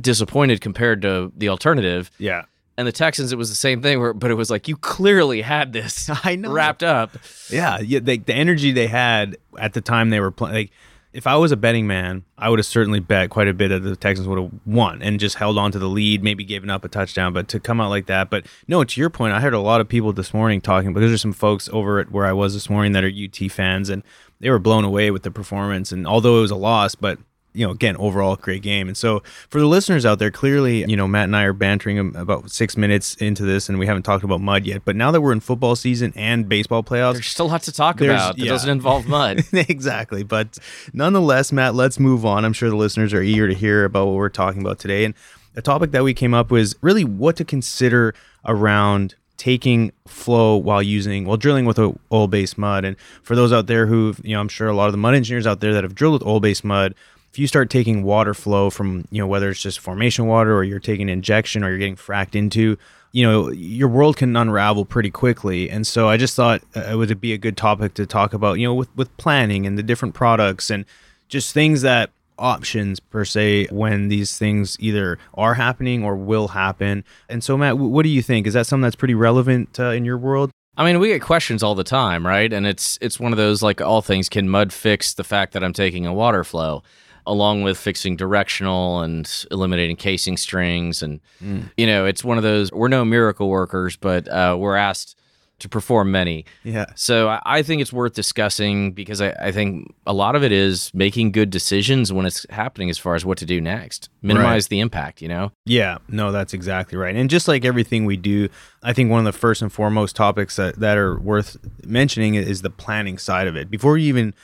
disappointed 0.00 0.60
compared 0.60 1.02
to 1.02 1.32
the 1.36 1.48
alternative. 1.48 2.10
Yeah. 2.18 2.42
And 2.78 2.88
the 2.88 2.92
Texans, 2.92 3.32
it 3.32 3.36
was 3.36 3.50
the 3.50 3.54
same 3.54 3.82
thing, 3.82 4.00
where, 4.00 4.14
but 4.14 4.30
it 4.30 4.34
was 4.34 4.50
like 4.50 4.66
you 4.66 4.76
clearly 4.76 5.42
had 5.42 5.72
this 5.72 6.08
I 6.24 6.36
know. 6.36 6.50
wrapped 6.50 6.82
up. 6.82 7.10
Yeah, 7.50 7.78
yeah. 7.80 8.00
They, 8.02 8.16
the 8.18 8.34
energy 8.34 8.72
they 8.72 8.86
had 8.86 9.36
at 9.58 9.74
the 9.74 9.80
time 9.82 10.08
they 10.10 10.20
were 10.20 10.30
playing. 10.30 10.54
Like, 10.54 10.70
if 11.12 11.26
I 11.26 11.36
was 11.36 11.52
a 11.52 11.56
betting 11.56 11.86
man, 11.86 12.24
I 12.38 12.48
would 12.48 12.58
have 12.58 12.66
certainly 12.66 13.00
bet 13.00 13.28
quite 13.30 13.48
a 13.48 13.54
bit 13.54 13.68
that 13.68 13.80
the 13.80 13.96
Texans 13.96 14.26
would 14.26 14.38
have 14.38 14.50
won 14.64 15.02
and 15.02 15.20
just 15.20 15.36
held 15.36 15.58
on 15.58 15.70
to 15.72 15.78
the 15.78 15.88
lead, 15.88 16.22
maybe 16.22 16.42
given 16.42 16.70
up 16.70 16.84
a 16.84 16.88
touchdown. 16.88 17.32
But 17.32 17.48
to 17.48 17.60
come 17.60 17.80
out 17.80 17.90
like 17.90 18.06
that, 18.06 18.30
but 18.30 18.46
no, 18.66 18.82
to 18.82 19.00
your 19.00 19.10
point, 19.10 19.34
I 19.34 19.40
heard 19.40 19.52
a 19.52 19.60
lot 19.60 19.80
of 19.80 19.88
people 19.88 20.12
this 20.12 20.32
morning 20.32 20.60
talking. 20.60 20.92
Because 20.94 21.10
there's 21.10 21.20
some 21.20 21.34
folks 21.34 21.68
over 21.72 21.98
at 21.98 22.10
where 22.10 22.24
I 22.24 22.32
was 22.32 22.54
this 22.54 22.70
morning 22.70 22.92
that 22.92 23.04
are 23.04 23.08
UT 23.08 23.50
fans, 23.50 23.90
and 23.90 24.02
they 24.40 24.50
were 24.50 24.58
blown 24.58 24.84
away 24.84 25.10
with 25.10 25.22
the 25.22 25.30
performance. 25.30 25.92
And 25.92 26.06
although 26.06 26.38
it 26.38 26.42
was 26.42 26.50
a 26.50 26.56
loss, 26.56 26.94
but 26.94 27.18
you 27.54 27.66
know, 27.66 27.72
again, 27.72 27.96
overall 27.96 28.36
great 28.36 28.62
game. 28.62 28.88
And 28.88 28.96
so 28.96 29.22
for 29.48 29.60
the 29.60 29.66
listeners 29.66 30.06
out 30.06 30.18
there, 30.18 30.30
clearly, 30.30 30.84
you 30.84 30.96
know, 30.96 31.06
Matt 31.06 31.24
and 31.24 31.36
I 31.36 31.44
are 31.44 31.52
bantering 31.52 32.16
about 32.16 32.50
six 32.50 32.76
minutes 32.76 33.14
into 33.16 33.44
this, 33.44 33.68
and 33.68 33.78
we 33.78 33.86
haven't 33.86 34.04
talked 34.04 34.24
about 34.24 34.40
mud 34.40 34.64
yet. 34.64 34.84
But 34.84 34.96
now 34.96 35.10
that 35.10 35.20
we're 35.20 35.32
in 35.32 35.40
football 35.40 35.76
season 35.76 36.12
and 36.16 36.48
baseball 36.48 36.82
playoffs, 36.82 37.14
There's 37.14 37.26
still 37.26 37.48
lots 37.48 37.66
to 37.66 37.72
talk 37.72 38.00
about 38.00 38.36
that 38.36 38.44
yeah. 38.44 38.50
doesn't 38.50 38.70
involve 38.70 39.06
mud. 39.06 39.44
exactly. 39.52 40.22
But 40.22 40.58
nonetheless, 40.92 41.52
Matt, 41.52 41.74
let's 41.74 41.98
move 41.98 42.24
on. 42.24 42.44
I'm 42.44 42.52
sure 42.52 42.70
the 42.70 42.76
listeners 42.76 43.12
are 43.12 43.22
eager 43.22 43.48
to 43.48 43.54
hear 43.54 43.84
about 43.84 44.06
what 44.06 44.14
we're 44.14 44.28
talking 44.28 44.62
about 44.62 44.78
today. 44.78 45.04
And 45.04 45.14
the 45.54 45.62
topic 45.62 45.90
that 45.90 46.04
we 46.04 46.14
came 46.14 46.34
up 46.34 46.50
with 46.50 46.62
is 46.62 46.76
really 46.80 47.04
what 47.04 47.36
to 47.36 47.44
consider 47.44 48.14
around 48.44 49.14
taking 49.42 49.90
flow 50.06 50.56
while 50.56 50.80
using 50.80 51.24
while 51.24 51.36
drilling 51.36 51.64
with 51.64 51.76
a 51.76 51.92
oil 52.12 52.28
based 52.28 52.56
mud. 52.56 52.84
And 52.84 52.96
for 53.24 53.34
those 53.34 53.52
out 53.52 53.66
there 53.66 53.86
who, 53.86 54.14
you 54.22 54.34
know, 54.34 54.40
I'm 54.40 54.48
sure 54.48 54.68
a 54.68 54.74
lot 54.74 54.86
of 54.86 54.92
the 54.92 54.98
mud 54.98 55.14
engineers 55.14 55.48
out 55.48 55.60
there 55.60 55.72
that 55.74 55.82
have 55.82 55.96
drilled 55.96 56.14
with 56.14 56.22
oil 56.26 56.38
based 56.38 56.64
mud, 56.64 56.94
if 57.32 57.38
you 57.38 57.46
start 57.46 57.70
taking 57.70 58.02
water 58.02 58.34
flow 58.34 58.68
from, 58.68 59.06
you 59.10 59.18
know, 59.18 59.26
whether 59.26 59.48
it's 59.48 59.62
just 59.62 59.80
formation 59.80 60.26
water 60.26 60.54
or 60.54 60.64
you're 60.64 60.78
taking 60.78 61.08
injection 61.08 61.64
or 61.64 61.70
you're 61.70 61.78
getting 61.78 61.96
fracked 61.96 62.34
into, 62.34 62.76
you 63.12 63.26
know, 63.26 63.50
your 63.50 63.88
world 63.88 64.18
can 64.18 64.36
unravel 64.36 64.84
pretty 64.84 65.10
quickly. 65.10 65.70
And 65.70 65.86
so 65.86 66.08
I 66.08 66.18
just 66.18 66.36
thought 66.36 66.62
uh, 66.76 66.80
it 66.80 66.96
would 66.96 67.20
be 67.22 67.32
a 67.32 67.38
good 67.38 67.56
topic 67.56 67.94
to 67.94 68.04
talk 68.04 68.34
about, 68.34 68.58
you 68.58 68.66
know, 68.66 68.74
with, 68.74 68.94
with 68.96 69.16
planning 69.16 69.64
and 69.64 69.78
the 69.78 69.82
different 69.82 70.14
products 70.14 70.70
and 70.70 70.84
just 71.28 71.54
things 71.54 71.80
that 71.80 72.10
options 72.38 73.00
per 73.00 73.24
se 73.24 73.68
when 73.70 74.08
these 74.08 74.36
things 74.36 74.76
either 74.78 75.18
are 75.32 75.54
happening 75.54 76.04
or 76.04 76.16
will 76.16 76.48
happen. 76.48 77.02
And 77.30 77.42
so, 77.42 77.56
Matt, 77.56 77.76
wh- 77.76 77.90
what 77.90 78.02
do 78.02 78.10
you 78.10 78.20
think? 78.20 78.46
Is 78.46 78.52
that 78.52 78.66
something 78.66 78.82
that's 78.82 78.96
pretty 78.96 79.14
relevant 79.14 79.80
uh, 79.80 79.90
in 79.90 80.04
your 80.04 80.18
world? 80.18 80.50
I 80.76 80.84
mean, 80.84 80.98
we 81.00 81.08
get 81.08 81.22
questions 81.22 81.62
all 81.62 81.74
the 81.74 81.84
time, 81.84 82.26
right? 82.26 82.52
And 82.52 82.66
it's 82.66 82.98
it's 83.00 83.20
one 83.20 83.32
of 83.32 83.38
those 83.38 83.62
like 83.62 83.80
all 83.80 84.02
things. 84.02 84.28
Can 84.28 84.48
mud 84.48 84.72
fix 84.72 85.14
the 85.14 85.24
fact 85.24 85.52
that 85.52 85.62
I'm 85.62 85.74
taking 85.74 86.06
a 86.06 86.14
water 86.14 86.44
flow, 86.44 86.82
along 87.26 87.62
with 87.62 87.78
fixing 87.78 88.16
directional 88.16 89.00
and 89.00 89.30
eliminating 89.50 89.96
casing 89.96 90.36
strings? 90.36 91.02
And 91.02 91.20
you 91.76 91.86
know, 91.86 92.06
it's 92.06 92.24
one 92.24 92.36
of 92.36 92.42
those. 92.42 92.72
We're 92.72 92.88
no 92.88 93.04
miracle 93.04 93.48
workers, 93.48 93.96
but 93.96 94.28
uh, 94.28 94.56
we're 94.58 94.76
asked 94.76 95.16
to 95.62 95.68
perform 95.68 96.10
many. 96.10 96.44
Yeah. 96.64 96.86
So 96.96 97.38
I, 97.44 97.62
think 97.62 97.80
it's 97.80 97.92
worth 97.92 98.14
discussing 98.14 98.92
because 98.92 99.20
I, 99.20 99.30
I 99.40 99.52
think 99.52 99.94
a 100.06 100.12
lot 100.12 100.34
of 100.34 100.42
it 100.42 100.50
is 100.50 100.90
making 100.92 101.30
good 101.30 101.50
decisions 101.50 102.12
when 102.12 102.26
it's 102.26 102.44
happening 102.50 102.90
as 102.90 102.98
far 102.98 103.14
as 103.14 103.24
what 103.24 103.38
to 103.38 103.46
do 103.46 103.60
next. 103.60 104.08
Minimize 104.22 104.66
the 104.68 104.80
impact, 104.80 105.22
you 105.22 105.28
know? 105.28 105.52
Yeah, 105.64 105.98
no, 106.08 106.32
that's 106.32 106.52
exactly 106.52 106.98
right. 106.98 107.14
And 107.14 107.30
just 107.30 107.46
like 107.46 107.64
everything 107.64 108.04
we 108.04 108.16
do, 108.16 108.48
I 108.82 108.92
think 108.92 109.08
one 109.08 109.20
of 109.20 109.32
the 109.32 109.38
first 109.38 109.62
and 109.62 109.72
foremost 109.72 110.16
topics 110.16 110.56
that, 110.56 110.80
that 110.80 110.98
are 110.98 111.18
worth 111.20 111.56
mentioning 111.86 112.34
is 112.34 112.62
the 112.62 112.70
planning 112.70 113.16
side 113.16 113.46
of 113.46 113.54
it. 113.54 113.70
Before 113.70 113.96
you 113.96 114.08
even 114.08 114.34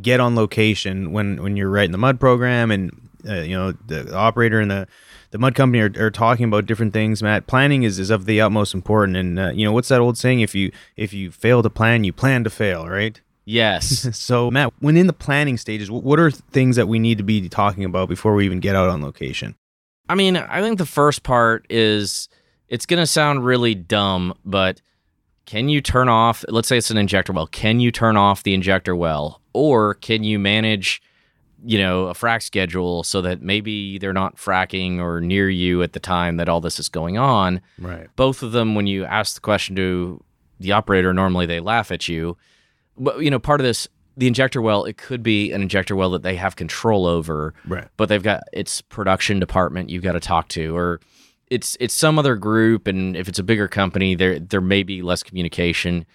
get 0.00 0.20
on 0.20 0.34
location, 0.34 1.12
when 1.12 1.42
when 1.42 1.56
you're 1.56 1.70
writing 1.70 1.92
the 1.92 1.98
mud 1.98 2.20
program 2.20 2.70
and 2.70 3.08
uh, 3.28 3.40
you 3.40 3.56
know 3.56 3.72
the, 3.72 4.04
the 4.04 4.16
operator 4.16 4.60
and 4.60 4.70
the 4.70 4.86
the 5.30 5.38
mud 5.38 5.54
company 5.54 5.82
are, 5.82 5.92
are 6.06 6.10
talking 6.10 6.44
about 6.46 6.66
different 6.66 6.92
things, 6.92 7.22
Matt. 7.22 7.46
Planning 7.46 7.82
is, 7.82 7.98
is 7.98 8.10
of 8.10 8.26
the 8.26 8.40
utmost 8.40 8.74
important. 8.74 9.16
And 9.16 9.38
uh, 9.38 9.50
you 9.50 9.64
know 9.64 9.72
what's 9.72 9.88
that 9.88 10.00
old 10.00 10.16
saying? 10.16 10.40
If 10.40 10.54
you 10.54 10.72
if 10.96 11.12
you 11.12 11.30
fail 11.30 11.62
to 11.62 11.70
plan, 11.70 12.04
you 12.04 12.12
plan 12.12 12.44
to 12.44 12.50
fail, 12.50 12.86
right? 12.86 13.20
Yes. 13.44 14.08
So, 14.16 14.50
Matt, 14.50 14.72
when 14.80 14.96
in 14.96 15.06
the 15.06 15.12
planning 15.12 15.56
stages, 15.56 15.88
wh- 15.88 16.04
what 16.04 16.18
are 16.18 16.30
things 16.30 16.76
that 16.76 16.88
we 16.88 16.98
need 16.98 17.18
to 17.18 17.24
be 17.24 17.48
talking 17.48 17.84
about 17.84 18.08
before 18.08 18.34
we 18.34 18.44
even 18.44 18.60
get 18.60 18.74
out 18.74 18.88
on 18.88 19.02
location? 19.02 19.54
I 20.08 20.14
mean, 20.14 20.36
I 20.36 20.60
think 20.60 20.78
the 20.78 20.86
first 20.86 21.22
part 21.22 21.66
is 21.70 22.28
it's 22.68 22.86
going 22.86 23.00
to 23.00 23.06
sound 23.06 23.44
really 23.44 23.74
dumb, 23.74 24.34
but 24.44 24.80
can 25.46 25.68
you 25.68 25.80
turn 25.80 26.08
off, 26.08 26.44
let's 26.48 26.68
say 26.68 26.76
it's 26.76 26.90
an 26.90 26.96
injector 26.98 27.32
well, 27.32 27.46
can 27.46 27.80
you 27.80 27.90
turn 27.90 28.16
off 28.16 28.42
the 28.42 28.52
injector 28.54 28.94
well? 28.94 29.40
Or 29.52 29.94
can 29.94 30.22
you 30.24 30.38
manage, 30.38 31.00
you 31.64 31.78
know, 31.78 32.06
a 32.08 32.12
frac 32.14 32.42
schedule 32.42 33.02
so 33.04 33.22
that 33.22 33.40
maybe 33.42 33.98
they're 33.98 34.12
not 34.12 34.36
fracking 34.36 34.98
or 34.98 35.20
near 35.20 35.48
you 35.48 35.82
at 35.82 35.92
the 35.94 36.00
time 36.00 36.36
that 36.36 36.48
all 36.48 36.60
this 36.60 36.78
is 36.78 36.88
going 36.88 37.16
on? 37.16 37.60
Right. 37.78 38.08
both 38.16 38.42
of 38.42 38.52
them 38.52 38.74
when 38.74 38.86
you 38.86 39.04
ask 39.04 39.34
the 39.36 39.40
question 39.40 39.74
to 39.76 40.22
the 40.60 40.72
operator 40.72 41.12
normally 41.14 41.44
they 41.46 41.60
laugh 41.60 41.90
at 41.92 42.08
you 42.08 42.36
but 42.96 43.20
you 43.20 43.30
know 43.30 43.38
part 43.38 43.60
of 43.60 43.66
this 43.66 43.86
the 44.16 44.26
injector 44.26 44.62
well 44.62 44.84
it 44.84 44.96
could 44.96 45.22
be 45.22 45.52
an 45.52 45.60
injector 45.60 45.94
well 45.94 46.08
that 46.12 46.22
they 46.22 46.34
have 46.36 46.56
control 46.56 47.04
over 47.04 47.52
Right. 47.66 47.88
but 47.98 48.08
they've 48.08 48.22
got 48.22 48.42
its 48.54 48.80
production 48.80 49.38
department 49.38 49.90
you've 49.90 50.02
got 50.02 50.12
to 50.12 50.20
talk 50.20 50.48
to 50.48 50.74
or 50.74 51.00
it's 51.48 51.76
it's 51.80 51.94
some 51.94 52.18
other 52.18 52.36
group 52.36 52.86
and 52.86 53.16
if 53.16 53.28
it's 53.28 53.38
a 53.38 53.44
bigger 53.44 53.68
company 53.68 54.14
there 54.14 54.38
there 54.38 54.60
may 54.60 54.82
be 54.82 55.02
less 55.02 55.22
communication. 55.22 56.06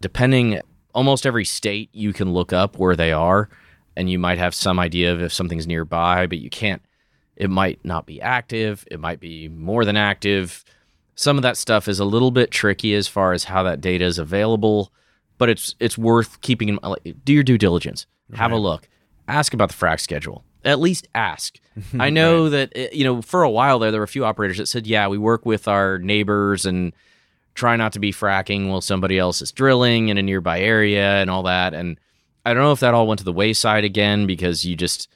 Depending 0.00 0.60
almost 0.94 1.26
every 1.26 1.44
state 1.44 1.88
you 1.92 2.12
can 2.12 2.32
look 2.32 2.52
up 2.52 2.78
where 2.78 2.96
they 2.96 3.12
are 3.12 3.48
and 3.96 4.10
you 4.10 4.18
might 4.18 4.38
have 4.38 4.54
some 4.54 4.78
idea 4.78 5.12
of 5.12 5.22
if 5.22 5.32
something's 5.32 5.66
nearby 5.66 6.26
but 6.26 6.38
you 6.38 6.50
can't 6.50 6.82
it 7.36 7.48
might 7.48 7.82
not 7.84 8.06
be 8.06 8.20
active 8.20 8.84
it 8.90 9.00
might 9.00 9.20
be 9.20 9.48
more 9.48 9.84
than 9.84 9.96
active. 9.96 10.64
Some 11.14 11.36
of 11.36 11.42
that 11.42 11.58
stuff 11.58 11.88
is 11.88 12.00
a 12.00 12.06
little 12.06 12.30
bit 12.30 12.50
tricky 12.50 12.94
as 12.94 13.06
far 13.06 13.32
as 13.32 13.44
how 13.44 13.62
that 13.64 13.80
data 13.80 14.04
is 14.04 14.18
available 14.18 14.92
but 15.38 15.48
it's 15.48 15.74
it's 15.80 15.98
worth 15.98 16.40
keeping 16.40 16.68
in 16.68 16.78
like, 16.82 17.16
do 17.24 17.32
your 17.32 17.42
due 17.42 17.58
diligence 17.58 18.06
have 18.34 18.52
a 18.52 18.56
look 18.56 18.88
ask 19.26 19.52
about 19.52 19.70
the 19.70 19.74
frac 19.74 19.98
schedule 19.98 20.44
at 20.64 20.80
least 20.80 21.08
ask. 21.14 21.58
I 21.98 22.10
know 22.10 22.48
that 22.50 22.72
uh, 22.76 22.86
you 22.92 23.04
know 23.04 23.22
for 23.22 23.42
a 23.42 23.50
while 23.50 23.78
there 23.78 23.90
there 23.90 24.00
were 24.00 24.04
a 24.04 24.08
few 24.08 24.24
operators 24.24 24.58
that 24.58 24.66
said 24.66 24.86
yeah 24.86 25.08
we 25.08 25.18
work 25.18 25.44
with 25.46 25.66
our 25.68 25.98
neighbors 25.98 26.64
and 26.66 26.92
try 27.54 27.76
not 27.76 27.92
to 27.92 27.98
be 27.98 28.12
fracking 28.12 28.68
while 28.70 28.80
somebody 28.80 29.18
else 29.18 29.42
is 29.42 29.52
drilling 29.52 30.08
in 30.08 30.16
a 30.18 30.22
nearby 30.22 30.60
area 30.60 31.20
and 31.20 31.28
all 31.30 31.42
that. 31.44 31.74
And 31.74 31.98
i 32.44 32.52
don't 32.52 32.62
know 32.62 32.72
if 32.72 32.80
that 32.80 32.94
all 32.94 33.06
went 33.06 33.18
to 33.18 33.24
the 33.24 33.32
wayside 33.32 33.84
again 33.84 34.26
because 34.26 34.64
you 34.64 34.74
just 34.76 35.08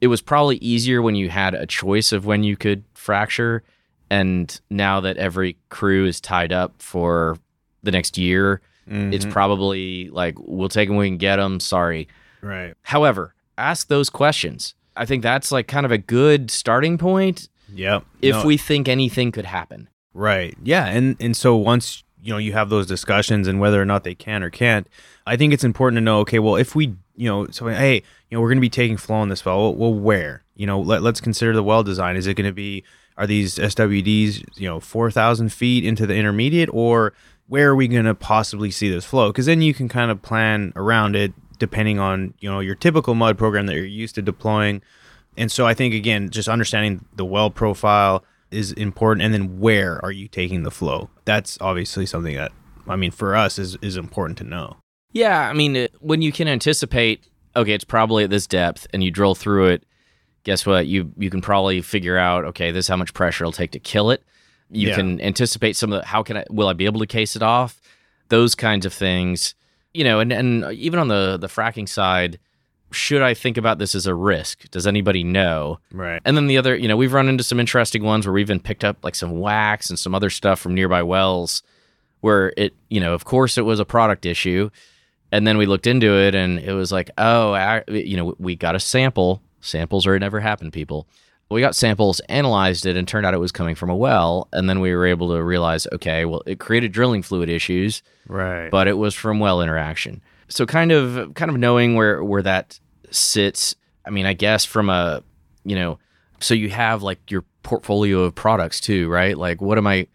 it 0.00 0.06
was 0.08 0.20
probably 0.20 0.56
easier 0.56 1.00
when 1.02 1.14
you 1.14 1.28
had 1.30 1.54
a 1.54 1.66
choice 1.66 2.12
of 2.12 2.26
when 2.26 2.42
you 2.42 2.56
could 2.56 2.84
fracture. 2.94 3.62
And 4.10 4.60
now 4.68 5.00
that 5.00 5.16
every 5.16 5.56
crew 5.70 6.04
is 6.06 6.20
tied 6.20 6.52
up 6.52 6.74
for 6.82 7.38
the 7.82 7.90
next 7.90 8.18
year 8.18 8.60
it's 8.86 9.24
Mhm. 9.24 9.30
probably 9.30 10.10
like 10.10 10.34
we'll 10.38 10.68
take 10.68 10.88
them 10.88 10.96
when 10.96 11.04
we 11.04 11.08
can 11.10 11.16
get 11.18 11.36
them 11.36 11.60
sorry. 11.60 12.08
Right. 12.42 12.74
however 12.82 13.34
ask 13.58 13.88
those 13.88 14.10
questions 14.10 14.74
i 14.96 15.04
think 15.04 15.22
that's 15.22 15.52
like 15.52 15.66
kind 15.68 15.86
of 15.86 15.92
a 15.92 15.98
good 15.98 16.50
starting 16.50 16.98
point 16.98 17.48
Yeah. 17.72 18.00
if 18.20 18.36
No, 18.36 18.44
we 18.44 18.56
think 18.56 18.88
anything 18.88 19.32
could 19.32 19.46
happen 19.46 19.88
right, 20.14 20.56
yeah, 20.62 20.86
and 20.86 21.16
and 21.20 21.36
so 21.36 21.56
once 21.56 22.04
you 22.22 22.32
know 22.32 22.38
you 22.38 22.52
have 22.52 22.68
those 22.68 22.86
discussions 22.86 23.48
and 23.48 23.58
whether 23.60 23.80
or 23.80 23.84
not 23.86 24.04
they 24.04 24.14
can 24.14 24.42
or 24.42 24.50
can't, 24.50 24.86
I 25.26 25.36
think 25.36 25.52
it's 25.52 25.64
important 25.64 25.96
to 25.96 26.00
know. 26.02 26.20
Okay, 26.20 26.38
well, 26.38 26.56
if 26.56 26.74
we 26.74 26.94
you 27.16 27.28
know, 27.28 27.46
so 27.50 27.66
hey, 27.66 27.96
you 28.28 28.36
know, 28.36 28.40
we're 28.40 28.48
going 28.48 28.58
to 28.58 28.60
be 28.60 28.68
taking 28.70 28.96
flow 28.98 29.16
on 29.16 29.28
this 29.28 29.44
well. 29.44 29.60
Well, 29.60 29.74
well 29.74 29.94
where? 29.94 30.44
You 30.54 30.66
know, 30.66 30.80
let, 30.80 31.02
let's 31.02 31.20
consider 31.20 31.52
the 31.54 31.62
well 31.62 31.82
design. 31.82 32.16
Is 32.16 32.26
it 32.26 32.34
going 32.34 32.46
to 32.46 32.52
be 32.52 32.84
are 33.16 33.26
these 33.26 33.56
SWDs 33.56 34.44
you 34.56 34.68
know 34.68 34.78
four 34.80 35.10
thousand 35.10 35.52
feet 35.52 35.84
into 35.84 36.06
the 36.06 36.14
intermediate 36.14 36.68
or 36.72 37.12
where 37.48 37.70
are 37.70 37.76
we 37.76 37.88
going 37.88 38.04
to 38.04 38.14
possibly 38.14 38.70
see 38.70 38.88
this 38.90 39.04
flow? 39.04 39.30
Because 39.30 39.46
then 39.46 39.62
you 39.62 39.74
can 39.74 39.88
kind 39.88 40.10
of 40.10 40.22
plan 40.22 40.72
around 40.76 41.16
it 41.16 41.32
depending 41.62 42.00
on 42.00 42.34
you 42.40 42.50
know 42.50 42.58
your 42.58 42.74
typical 42.74 43.14
mud 43.14 43.38
program 43.38 43.66
that 43.66 43.76
you're 43.76 43.84
used 43.84 44.16
to 44.16 44.22
deploying. 44.22 44.82
And 45.36 45.50
so 45.50 45.64
I 45.64 45.74
think 45.74 45.94
again, 45.94 46.28
just 46.28 46.48
understanding 46.48 47.04
the 47.14 47.24
well 47.24 47.50
profile 47.50 48.24
is 48.50 48.72
important, 48.72 49.24
and 49.24 49.32
then 49.32 49.60
where 49.60 50.04
are 50.04 50.10
you 50.10 50.26
taking 50.26 50.64
the 50.64 50.72
flow? 50.72 51.08
That's 51.24 51.56
obviously 51.60 52.04
something 52.04 52.34
that 52.34 52.50
I 52.88 52.96
mean 52.96 53.12
for 53.12 53.36
us 53.36 53.60
is 53.60 53.76
is 53.80 53.96
important 53.96 54.38
to 54.38 54.44
know. 54.44 54.78
Yeah, 55.12 55.48
I 55.48 55.52
mean, 55.52 55.86
when 56.00 56.20
you 56.20 56.32
can 56.32 56.48
anticipate, 56.48 57.28
okay, 57.54 57.72
it's 57.74 57.84
probably 57.84 58.24
at 58.24 58.30
this 58.30 58.48
depth, 58.48 58.88
and 58.92 59.04
you 59.04 59.10
drill 59.12 59.34
through 59.36 59.66
it. 59.68 59.84
Guess 60.42 60.66
what? 60.66 60.88
You 60.88 61.12
you 61.16 61.30
can 61.30 61.40
probably 61.40 61.80
figure 61.80 62.18
out, 62.18 62.44
okay, 62.46 62.72
this 62.72 62.86
is 62.86 62.88
how 62.88 62.96
much 62.96 63.14
pressure 63.14 63.44
it'll 63.44 63.52
take 63.52 63.70
to 63.72 63.78
kill 63.78 64.10
it. 64.10 64.24
You 64.70 64.88
Yeah. 64.88 64.96
can 64.96 65.20
anticipate 65.20 65.76
some 65.76 65.92
of 65.92 66.00
the 66.00 66.06
how 66.08 66.22
can 66.24 66.36
I 66.38 66.44
will 66.50 66.66
I 66.66 66.72
be 66.72 66.86
able 66.86 66.98
to 67.00 67.06
case 67.06 67.36
it 67.36 67.42
off? 67.42 67.80
Those 68.28 68.54
kinds 68.54 68.84
of 68.86 68.92
things, 68.92 69.54
you 69.94 70.04
know, 70.04 70.20
and 70.20 70.32
and 70.32 70.72
even 70.72 70.98
on 70.98 71.08
the 71.08 71.36
the 71.36 71.48
fracking 71.48 71.88
side, 71.88 72.38
should 72.92 73.22
I 73.22 73.34
think 73.34 73.56
about 73.56 73.78
this 73.78 73.94
as 73.94 74.06
a 74.06 74.14
risk? 74.14 74.70
Does 74.70 74.86
anybody 74.86 75.24
know? 75.24 75.78
Right. 75.92 76.20
And 76.24 76.36
then 76.36 76.46
the 76.46 76.58
other, 76.58 76.76
you 76.76 76.88
know, 76.88 76.96
we've 76.96 77.12
run 77.12 77.28
into 77.28 77.44
some 77.44 77.60
interesting 77.60 78.02
ones 78.02 78.26
where 78.26 78.32
we've 78.32 78.46
even 78.46 78.60
picked 78.60 78.84
up 78.84 78.98
like 79.02 79.14
some 79.14 79.40
wax 79.40 79.90
and 79.90 79.98
some 79.98 80.14
other 80.14 80.30
stuff 80.30 80.60
from 80.60 80.74
nearby 80.74 81.02
wells 81.02 81.62
where 82.20 82.52
it, 82.56 82.74
you 82.88 83.00
know, 83.00 83.14
of 83.14 83.24
course 83.24 83.58
it 83.58 83.62
was 83.62 83.80
a 83.80 83.84
product 83.84 84.26
issue. 84.26 84.70
And 85.32 85.46
then 85.46 85.56
we 85.56 85.66
looked 85.66 85.86
into 85.86 86.18
it 86.18 86.34
and 86.34 86.58
it 86.58 86.72
was 86.72 86.92
like, 86.92 87.10
oh, 87.16 87.52
I, 87.52 87.82
you 87.88 88.16
know, 88.16 88.34
we 88.38 88.54
got 88.54 88.74
a 88.74 88.80
sample. 88.80 89.42
Samples 89.60 90.06
are 90.06 90.18
never 90.18 90.40
happen, 90.40 90.70
people. 90.70 91.06
We 91.52 91.60
got 91.60 91.76
samples, 91.76 92.20
analyzed 92.28 92.86
it, 92.86 92.96
and 92.96 93.06
turned 93.06 93.24
out 93.26 93.34
it 93.34 93.38
was 93.38 93.52
coming 93.52 93.74
from 93.74 93.90
a 93.90 93.96
well. 93.96 94.48
And 94.52 94.68
then 94.68 94.80
we 94.80 94.94
were 94.94 95.06
able 95.06 95.28
to 95.36 95.42
realize, 95.42 95.86
okay, 95.92 96.24
well, 96.24 96.42
it 96.46 96.58
created 96.58 96.92
drilling 96.92 97.22
fluid 97.22 97.48
issues, 97.48 98.02
Right. 98.26 98.70
but 98.70 98.88
it 98.88 98.98
was 98.98 99.14
from 99.14 99.38
well 99.38 99.60
interaction. 99.62 100.22
So 100.48 100.66
kind 100.66 100.92
of 100.92 101.34
kind 101.34 101.50
of 101.50 101.56
knowing 101.56 101.94
where 101.94 102.22
where 102.24 102.42
that 102.42 102.78
sits. 103.10 103.74
I 104.04 104.10
mean, 104.10 104.26
I 104.26 104.32
guess 104.34 104.64
from 104.64 104.88
a 104.90 105.22
you 105.64 105.76
know, 105.76 105.98
so 106.40 106.54
you 106.54 106.68
have 106.70 107.02
like 107.02 107.30
your 107.30 107.44
portfolio 107.62 108.22
of 108.24 108.34
products 108.34 108.80
too, 108.80 109.08
right? 109.08 109.38
Like, 109.38 109.60
what 109.62 109.78
am 109.78 109.86
I? 109.86 110.08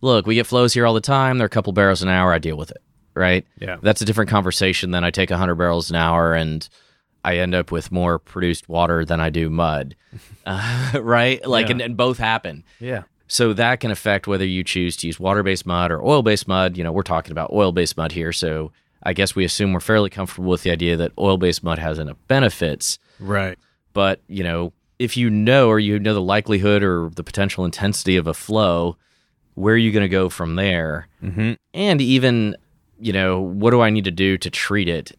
Look, 0.00 0.26
we 0.26 0.34
get 0.34 0.46
flows 0.46 0.72
here 0.74 0.86
all 0.86 0.94
the 0.94 1.00
time. 1.00 1.38
They're 1.38 1.46
a 1.46 1.50
couple 1.50 1.72
barrels 1.72 2.02
an 2.02 2.08
hour. 2.08 2.32
I 2.32 2.38
deal 2.38 2.56
with 2.56 2.70
it, 2.70 2.82
right? 3.14 3.46
yeah. 3.60 3.76
That's 3.82 4.00
a 4.00 4.04
different 4.04 4.30
conversation 4.30 4.90
than 4.90 5.04
I 5.04 5.10
take 5.10 5.30
100 5.30 5.54
barrels 5.56 5.90
an 5.90 5.96
hour 5.96 6.34
and 6.34 6.68
I 7.28 7.36
end 7.38 7.54
up 7.54 7.70
with 7.70 7.92
more 7.92 8.18
produced 8.18 8.68
water 8.68 9.04
than 9.04 9.20
I 9.20 9.30
do 9.30 9.50
mud, 9.50 9.94
uh, 10.46 10.92
right? 11.00 11.44
Like, 11.46 11.66
Yeah. 11.66 11.72
and, 11.72 11.80
and 11.82 11.96
both 11.96 12.18
happen. 12.18 12.64
Yeah. 12.80 13.02
So 13.26 13.52
that 13.52 13.80
can 13.80 13.90
affect 13.90 14.26
whether 14.26 14.46
you 14.46 14.64
choose 14.64 14.96
to 14.98 15.06
use 15.06 15.20
water 15.20 15.42
based 15.42 15.66
mud 15.66 15.90
or 15.90 16.02
oil 16.02 16.22
based 16.22 16.48
mud. 16.48 16.76
You 16.78 16.84
know, 16.84 16.92
we're 16.92 17.02
talking 17.02 17.32
about 17.32 17.50
oil 17.52 17.72
based 17.72 17.96
mud 17.96 18.12
here. 18.12 18.32
So 18.32 18.72
I 19.02 19.12
guess 19.12 19.34
we 19.36 19.44
assume 19.44 19.72
we're 19.74 19.80
fairly 19.80 20.08
comfortable 20.10 20.50
with 20.50 20.62
the 20.62 20.70
idea 20.70 20.96
that 20.96 21.12
oil 21.18 21.36
based 21.36 21.62
mud 21.62 21.78
has 21.78 21.98
enough 21.98 22.16
benefits. 22.26 22.98
Right. 23.20 23.58
But, 23.92 24.22
you 24.28 24.42
know, 24.42 24.72
if 24.98 25.16
you 25.16 25.28
know 25.30 25.68
or 25.68 25.78
you 25.78 25.98
know 25.98 26.14
the 26.14 26.20
likelihood 26.22 26.82
or 26.82 27.10
the 27.14 27.22
potential 27.22 27.64
intensity 27.66 28.16
of 28.16 28.26
a 28.26 28.34
flow, 28.34 28.96
where 29.54 29.74
are 29.74 29.78
you 29.86 29.92
going 29.92 30.02
to 30.04 30.08
go 30.08 30.28
from 30.30 30.56
there? 30.56 31.08
Mm-hmm. 31.22 31.52
And 31.74 32.00
even, 32.00 32.56
you 32.98 33.12
know, 33.12 33.40
what 33.40 33.70
do 33.72 33.80
I 33.82 33.90
need 33.90 34.04
to 34.04 34.10
do 34.10 34.38
to 34.38 34.50
treat 34.50 34.88
it? 34.88 35.12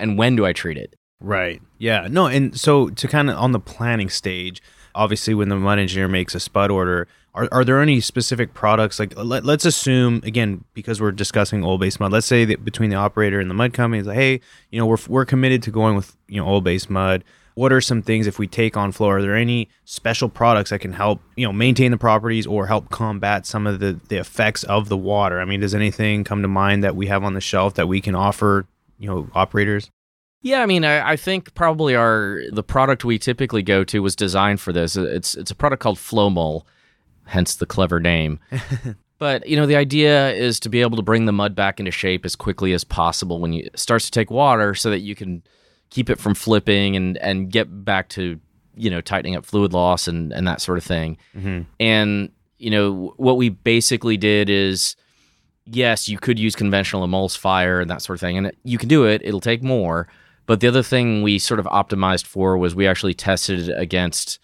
And 0.00 0.18
when 0.18 0.34
do 0.36 0.44
I 0.44 0.52
treat 0.52 0.76
it? 0.76 0.96
Right. 1.20 1.62
Yeah. 1.78 2.06
No. 2.10 2.26
And 2.26 2.58
so 2.58 2.90
to 2.90 3.08
kind 3.08 3.30
of 3.30 3.36
on 3.36 3.52
the 3.52 3.60
planning 3.60 4.10
stage, 4.10 4.62
obviously 4.94 5.34
when 5.34 5.48
the 5.48 5.56
mud 5.56 5.78
engineer 5.78 6.08
makes 6.08 6.34
a 6.34 6.40
spud 6.40 6.70
order, 6.70 7.08
are, 7.34 7.48
are 7.50 7.64
there 7.64 7.80
any 7.80 8.00
specific 8.00 8.54
products 8.54 8.98
like 8.98 9.12
let, 9.16 9.44
let's 9.44 9.64
assume 9.64 10.20
again 10.24 10.64
because 10.72 11.00
we're 11.00 11.12
discussing 11.12 11.64
oil 11.64 11.78
based 11.78 11.98
mud. 11.98 12.12
Let's 12.12 12.26
say 12.26 12.44
that 12.44 12.64
between 12.64 12.90
the 12.90 12.96
operator 12.96 13.40
and 13.40 13.50
the 13.50 13.54
mud 13.54 13.72
company 13.72 14.00
is 14.00 14.06
like, 14.06 14.16
hey, 14.16 14.40
you 14.70 14.78
know, 14.78 14.86
we're 14.86 14.98
we're 15.08 15.24
committed 15.24 15.62
to 15.64 15.70
going 15.70 15.96
with 15.96 16.16
you 16.28 16.40
know 16.40 16.48
oil 16.48 16.60
based 16.60 16.90
mud. 16.90 17.24
What 17.54 17.72
are 17.72 17.80
some 17.80 18.02
things 18.02 18.26
if 18.26 18.38
we 18.38 18.48
take 18.48 18.76
on 18.76 18.90
flow? 18.90 19.08
Are 19.10 19.22
there 19.22 19.36
any 19.36 19.68
special 19.84 20.28
products 20.28 20.70
that 20.70 20.80
can 20.80 20.92
help 20.92 21.20
you 21.36 21.46
know 21.46 21.52
maintain 21.52 21.90
the 21.90 21.98
properties 21.98 22.46
or 22.46 22.66
help 22.66 22.90
combat 22.90 23.46
some 23.46 23.66
of 23.66 23.80
the 23.80 23.98
the 24.08 24.16
effects 24.18 24.62
of 24.64 24.88
the 24.88 24.96
water? 24.96 25.40
I 25.40 25.44
mean, 25.44 25.60
does 25.60 25.74
anything 25.74 26.22
come 26.22 26.42
to 26.42 26.48
mind 26.48 26.84
that 26.84 26.94
we 26.94 27.08
have 27.08 27.24
on 27.24 27.34
the 27.34 27.40
shelf 27.40 27.74
that 27.74 27.88
we 27.88 28.00
can 28.00 28.14
offer 28.14 28.66
you 28.98 29.08
know 29.08 29.28
operators? 29.34 29.90
Yeah, 30.44 30.60
I 30.60 30.66
mean, 30.66 30.84
I, 30.84 31.12
I 31.12 31.16
think 31.16 31.54
probably 31.54 31.96
our 31.96 32.42
the 32.52 32.62
product 32.62 33.02
we 33.02 33.18
typically 33.18 33.62
go 33.62 33.82
to 33.84 34.02
was 34.02 34.14
designed 34.14 34.60
for 34.60 34.74
this. 34.74 34.94
It's 34.94 35.34
it's 35.34 35.50
a 35.50 35.54
product 35.54 35.82
called 35.82 35.96
Flowmol, 35.96 36.64
hence 37.24 37.56
the 37.56 37.64
clever 37.64 37.98
name. 37.98 38.38
but 39.18 39.48
you 39.48 39.56
know, 39.56 39.64
the 39.64 39.76
idea 39.76 40.34
is 40.34 40.60
to 40.60 40.68
be 40.68 40.82
able 40.82 40.98
to 40.98 41.02
bring 41.02 41.24
the 41.24 41.32
mud 41.32 41.54
back 41.54 41.80
into 41.80 41.90
shape 41.90 42.26
as 42.26 42.36
quickly 42.36 42.74
as 42.74 42.84
possible 42.84 43.40
when 43.40 43.54
you 43.54 43.64
it 43.64 43.78
starts 43.78 44.04
to 44.04 44.10
take 44.10 44.30
water, 44.30 44.74
so 44.74 44.90
that 44.90 45.00
you 45.00 45.14
can 45.14 45.42
keep 45.88 46.10
it 46.10 46.18
from 46.18 46.34
flipping 46.34 46.94
and 46.94 47.16
and 47.18 47.50
get 47.50 47.82
back 47.82 48.10
to 48.10 48.38
you 48.76 48.90
know 48.90 49.00
tightening 49.00 49.36
up 49.36 49.46
fluid 49.46 49.72
loss 49.72 50.06
and 50.06 50.30
and 50.30 50.46
that 50.46 50.60
sort 50.60 50.76
of 50.76 50.84
thing. 50.84 51.16
Mm-hmm. 51.34 51.62
And 51.80 52.30
you 52.58 52.68
know 52.68 53.14
what 53.16 53.38
we 53.38 53.48
basically 53.48 54.18
did 54.18 54.50
is, 54.50 54.94
yes, 55.64 56.06
you 56.06 56.18
could 56.18 56.38
use 56.38 56.54
conventional 56.54 57.06
emulsifier 57.08 57.80
and 57.80 57.90
that 57.90 58.02
sort 58.02 58.18
of 58.18 58.20
thing, 58.20 58.36
and 58.36 58.52
you 58.62 58.76
can 58.76 58.90
do 58.90 59.06
it. 59.06 59.22
It'll 59.24 59.40
take 59.40 59.62
more. 59.62 60.06
But 60.46 60.60
the 60.60 60.68
other 60.68 60.82
thing 60.82 61.22
we 61.22 61.38
sort 61.38 61.60
of 61.60 61.66
optimized 61.66 62.26
for 62.26 62.56
was 62.58 62.74
we 62.74 62.86
actually 62.86 63.14
tested 63.14 63.68
it 63.68 63.78
against 63.78 64.38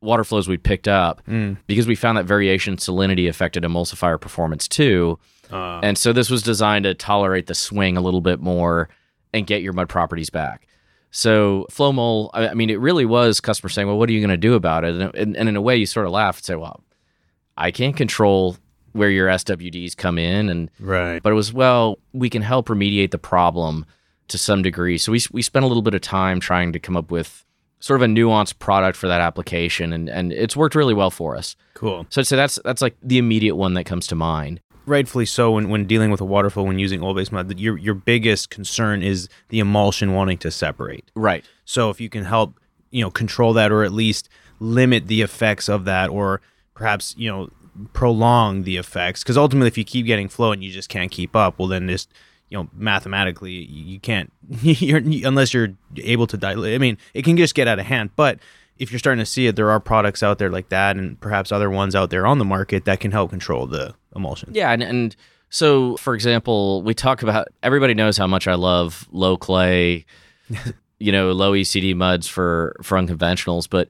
water 0.00 0.24
flows 0.24 0.48
we 0.48 0.56
picked 0.56 0.88
up 0.88 1.20
Mm. 1.28 1.58
because 1.66 1.86
we 1.86 1.94
found 1.94 2.16
that 2.18 2.24
variation 2.24 2.76
salinity 2.76 3.28
affected 3.28 3.62
emulsifier 3.64 4.18
performance 4.20 4.66
too. 4.68 5.18
Uh, 5.52 5.80
And 5.82 5.98
so 5.98 6.12
this 6.12 6.30
was 6.30 6.42
designed 6.42 6.84
to 6.84 6.94
tolerate 6.94 7.46
the 7.48 7.54
swing 7.54 7.96
a 7.96 8.00
little 8.00 8.20
bit 8.22 8.40
more 8.40 8.88
and 9.34 9.46
get 9.46 9.60
your 9.62 9.72
mud 9.74 9.88
properties 9.88 10.30
back. 10.30 10.66
So 11.10 11.66
Flowmol, 11.70 12.30
I 12.32 12.48
I 12.48 12.54
mean, 12.54 12.70
it 12.70 12.78
really 12.80 13.04
was 13.04 13.40
customers 13.40 13.74
saying, 13.74 13.88
"Well, 13.88 13.98
what 13.98 14.08
are 14.08 14.12
you 14.12 14.20
going 14.20 14.30
to 14.30 14.36
do 14.48 14.54
about 14.54 14.84
it?" 14.84 14.94
And, 14.94 15.14
and, 15.14 15.36
and 15.36 15.48
in 15.48 15.56
a 15.56 15.60
way, 15.60 15.76
you 15.76 15.84
sort 15.86 16.06
of 16.06 16.12
laugh 16.12 16.36
and 16.38 16.44
say, 16.44 16.54
"Well, 16.54 16.82
I 17.56 17.70
can't 17.72 17.96
control 17.96 18.56
where 18.92 19.10
your 19.10 19.28
SWDs 19.28 19.96
come 19.96 20.18
in, 20.18 20.48
and 20.48 20.70
right. 20.78 21.20
but 21.22 21.30
it 21.32 21.34
was 21.34 21.52
well, 21.52 21.98
we 22.12 22.30
can 22.30 22.42
help 22.42 22.68
remediate 22.68 23.10
the 23.10 23.18
problem 23.18 23.84
to 24.30 24.38
some 24.38 24.62
degree. 24.62 24.98
So 24.98 25.12
we 25.12 25.20
we 25.30 25.42
spent 25.42 25.64
a 25.64 25.68
little 25.68 25.82
bit 25.82 25.94
of 25.94 26.00
time 26.00 26.40
trying 26.40 26.72
to 26.72 26.78
come 26.78 26.96
up 26.96 27.10
with 27.10 27.44
sort 27.80 28.00
of 28.00 28.02
a 28.02 28.12
nuanced 28.12 28.58
product 28.58 28.96
for 28.96 29.08
that 29.08 29.20
application, 29.20 29.92
and 29.92 30.08
and 30.08 30.32
it's 30.32 30.56
worked 30.56 30.74
really 30.74 30.94
well 30.94 31.10
for 31.10 31.36
us. 31.36 31.56
Cool. 31.74 32.06
So 32.10 32.20
I'd 32.20 32.26
say 32.26 32.36
that's 32.36 32.58
that's 32.64 32.82
like 32.82 32.96
the 33.02 33.18
immediate 33.18 33.56
one 33.56 33.74
that 33.74 33.84
comes 33.84 34.06
to 34.08 34.14
mind. 34.14 34.60
Rightfully 34.86 35.26
so. 35.26 35.52
When, 35.52 35.68
when 35.68 35.86
dealing 35.86 36.10
with 36.10 36.20
a 36.20 36.24
water 36.24 36.50
flow, 36.50 36.64
when 36.64 36.78
using 36.78 37.02
oil-based 37.02 37.32
mud, 37.32 37.58
your 37.58 37.76
your 37.76 37.94
biggest 37.94 38.50
concern 38.50 39.02
is 39.02 39.28
the 39.48 39.60
emulsion 39.60 40.14
wanting 40.14 40.38
to 40.38 40.50
separate. 40.50 41.10
Right. 41.14 41.44
So 41.64 41.90
if 41.90 42.00
you 42.00 42.08
can 42.08 42.24
help, 42.24 42.58
you 42.90 43.02
know, 43.02 43.10
control 43.10 43.52
that, 43.54 43.70
or 43.70 43.84
at 43.84 43.92
least 43.92 44.28
limit 44.58 45.06
the 45.06 45.22
effects 45.22 45.68
of 45.68 45.84
that, 45.84 46.10
or 46.10 46.40
perhaps 46.74 47.14
you 47.16 47.30
know 47.30 47.50
prolong 47.92 48.64
the 48.64 48.76
effects, 48.78 49.22
because 49.22 49.36
ultimately, 49.36 49.68
if 49.68 49.78
you 49.78 49.84
keep 49.84 50.06
getting 50.06 50.28
flow 50.28 50.52
and 50.52 50.64
you 50.64 50.70
just 50.70 50.88
can't 50.88 51.10
keep 51.10 51.36
up, 51.36 51.58
well, 51.58 51.68
then 51.68 51.88
just 51.88 52.12
you 52.50 52.58
know 52.58 52.68
mathematically 52.74 53.52
you 53.52 53.98
can't 53.98 54.30
you're, 54.62 54.98
unless 54.98 55.54
you're 55.54 55.68
able 55.96 56.26
to 56.26 56.36
dilute 56.36 56.74
I 56.74 56.78
mean, 56.78 56.98
it 57.14 57.24
can 57.24 57.36
just 57.36 57.54
get 57.54 57.66
out 57.66 57.78
of 57.78 57.86
hand, 57.86 58.10
but 58.16 58.38
if 58.78 58.90
you're 58.90 58.98
starting 58.98 59.20
to 59.22 59.26
see 59.26 59.46
it, 59.46 59.56
there 59.56 59.70
are 59.70 59.78
products 59.78 60.22
out 60.22 60.38
there 60.38 60.50
like 60.50 60.70
that, 60.70 60.96
and 60.96 61.20
perhaps 61.20 61.52
other 61.52 61.70
ones 61.70 61.94
out 61.94 62.08
there 62.10 62.26
on 62.26 62.38
the 62.38 62.46
market 62.46 62.86
that 62.86 62.98
can 62.98 63.10
help 63.10 63.30
control 63.30 63.66
the 63.66 63.94
emulsion. 64.16 64.50
Yeah, 64.54 64.72
and, 64.72 64.82
and 64.82 65.14
so 65.50 65.96
for 65.98 66.14
example, 66.14 66.82
we 66.82 66.94
talk 66.94 67.22
about 67.22 67.48
everybody 67.62 67.92
knows 67.94 68.16
how 68.16 68.26
much 68.26 68.48
I 68.48 68.54
love 68.54 69.06
low 69.12 69.36
clay, 69.36 70.06
you 70.98 71.12
know, 71.12 71.32
low 71.32 71.52
ECD 71.52 71.94
muds 71.94 72.26
for 72.26 72.74
for 72.82 72.98
unconventionals, 72.98 73.68
but 73.68 73.88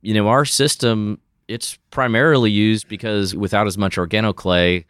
you 0.00 0.14
know, 0.14 0.28
our 0.28 0.44
system 0.44 1.20
it's 1.46 1.78
primarily 1.90 2.50
used 2.50 2.88
because 2.88 3.34
without 3.34 3.66
as 3.66 3.76
much 3.76 3.96
organoclay, 3.96 4.84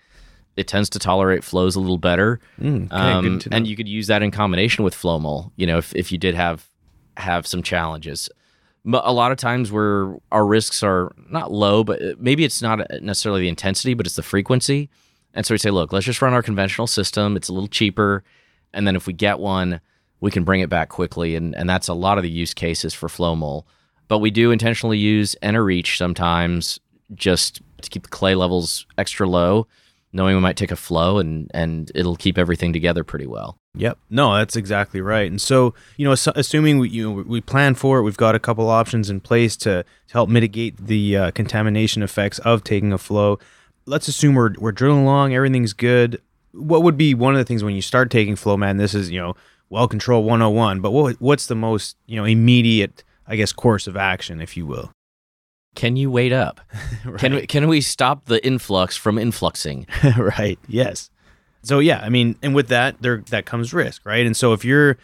it 0.57 0.67
tends 0.67 0.91
to 0.91 0.99
tolerate 0.99 1.45
flows 1.45 1.77
a 1.77 1.81
little 1.81 1.99
better. 1.99 2.41
Mm, 2.61 2.87
okay, 2.87 2.95
Um, 2.97 3.25
good 3.25 3.41
to 3.43 3.49
know. 3.51 3.57
and 3.57 3.67
you 3.67 3.77
could 3.77 3.89
use 3.89 4.07
that 4.09 4.23
in 4.23 4.31
combination 4.31 4.85
with 4.85 4.95
Flowmol, 4.95 5.53
you 5.57 5.67
know, 5.67 5.79
if, 5.79 5.95
if 5.95 6.13
you 6.13 6.19
did 6.19 6.35
have 6.35 6.69
have 7.17 7.47
some 7.47 7.63
challenges. 7.63 8.29
But 8.85 9.03
a 9.07 9.13
lot 9.13 9.31
of 9.31 9.37
times 9.39 9.71
where 9.71 10.17
our 10.33 10.47
risks 10.47 10.83
are 10.83 11.13
not 11.29 11.53
low, 11.53 11.85
but 11.85 12.01
uh, 12.03 12.15
maybe 12.19 12.45
it's 12.45 12.63
not 12.63 12.81
necessarily 13.03 13.43
the 13.43 13.49
intensity, 13.49 13.93
but 13.95 14.07
it's 14.07 14.17
the 14.17 14.23
frequency. 14.23 14.89
And 15.35 15.45
so 15.45 15.53
we 15.55 15.59
say, 15.59 15.71
look, 15.71 15.93
let's 15.93 16.07
just 16.07 16.23
run 16.23 16.33
our 16.33 16.43
conventional 16.43 16.87
system. 16.87 17.37
It's 17.37 17.49
a 17.49 17.53
little 17.53 17.69
cheaper. 17.69 18.25
And 18.73 18.87
then 18.87 18.97
if 18.97 19.07
we 19.07 19.13
get 19.13 19.39
one, 19.39 19.81
we 20.21 20.31
can 20.31 20.45
bring 20.45 20.61
it 20.61 20.71
back 20.71 20.89
quickly. 20.89 21.37
And, 21.37 21.55
and 21.55 21.69
that's 21.69 21.89
a 21.89 21.95
lot 21.95 22.17
of 22.19 22.23
the 22.23 22.31
use 22.31 22.55
cases 22.55 22.95
for 22.95 23.09
Flowmol. 23.09 23.65
But 24.09 24.19
we 24.19 24.31
do 24.31 24.51
intentionally 24.51 24.99
use 24.99 25.37
Reach 25.43 25.99
sometimes 25.99 26.81
just 27.15 27.61
to 27.83 27.91
keep 27.91 28.05
the 28.05 28.09
clay 28.09 28.35
levels 28.35 28.87
extra 28.99 29.29
low, 29.29 29.67
knowing 30.13 30.35
we 30.35 30.41
might 30.41 30.57
take 30.57 30.71
a 30.71 30.77
flow 30.77 31.19
and, 31.19 31.51
and 31.55 31.91
it'll 31.95 32.17
keep 32.17 32.37
everything 32.37 32.73
together 32.73 33.05
pretty 33.05 33.27
well. 33.27 33.57
Yep. 33.75 33.99
No, 34.11 34.35
that's 34.35 34.57
exactly 34.57 35.01
right. 35.01 35.31
And 35.31 35.41
so, 35.41 35.75
you 35.97 36.05
know, 36.05 36.13
assuming 36.13 36.79
we 36.79 36.89
you 36.89 37.09
know 37.09 37.23
we 37.23 37.41
plan 37.41 37.75
for 37.75 37.99
it, 37.99 38.03
we've 38.03 38.17
got 38.17 38.35
a 38.35 38.41
couple 38.41 38.69
options 38.69 39.09
in 39.09 39.21
place 39.21 39.57
to, 39.59 39.85
to 40.09 40.13
help 40.13 40.29
mitigate 40.29 40.77
the 40.77 41.17
uh, 41.17 41.31
contamination 41.31 42.03
effects 42.03 42.39
of 42.41 42.65
taking 42.65 42.93
a 42.93 42.99
flow. 42.99 43.39
Let's 43.87 44.09
assume 44.09 44.35
we're 44.35 44.55
we're 44.59 44.73
drilling 44.73 45.03
along, 45.03 45.35
everything's 45.35 45.73
good. 45.73 46.21
What 46.53 46.83
would 46.83 46.97
be 46.97 47.15
one 47.15 47.35
of 47.35 47.39
the 47.39 47.45
things 47.45 47.63
when 47.63 47.77
you 47.77 47.83
start 47.83 48.11
taking 48.11 48.35
flow, 48.35 48.57
man? 48.57 48.77
This 48.77 48.95
is 48.95 49.11
you 49.11 49.21
know 49.21 49.37
well 49.69 49.87
control 49.87 50.25
101. 50.25 50.81
But 50.81 50.91
what 50.91 51.21
what's 51.21 51.47
the 51.47 51.55
most 51.55 51.97
you 52.07 52.17
know 52.17 52.25
immediate, 52.25 53.05
I 53.27 53.37
guess, 53.37 53.53
course 53.53 53.87
of 53.87 53.97
action, 53.97 54.41
if 54.41 54.57
you 54.57 54.67
will? 54.67 54.91
Can 55.75 55.97
you 55.97 56.11
wait 56.11 56.33
up? 56.33 56.61
Can 57.19 57.35
we, 57.35 57.47
can 57.47 57.69
we 57.69 57.81
stop 57.81 58.27
the 58.27 58.45
influx 58.45 58.97
from 58.97 59.19
influxing? 59.19 59.87
right. 60.19 60.59
Yes. 60.69 61.11
So 61.63 61.79
yeah, 61.79 62.01
I 62.03 62.09
mean, 62.09 62.37
and 62.43 62.55
with 62.55 62.69
that, 62.69 63.01
there 63.01 63.23
that 63.31 63.47
comes 63.47 63.73
risk, 63.73 64.05
right? 64.05 64.27
And 64.27 64.37
so 64.37 64.53
if 64.53 64.65
you're, 64.65 64.97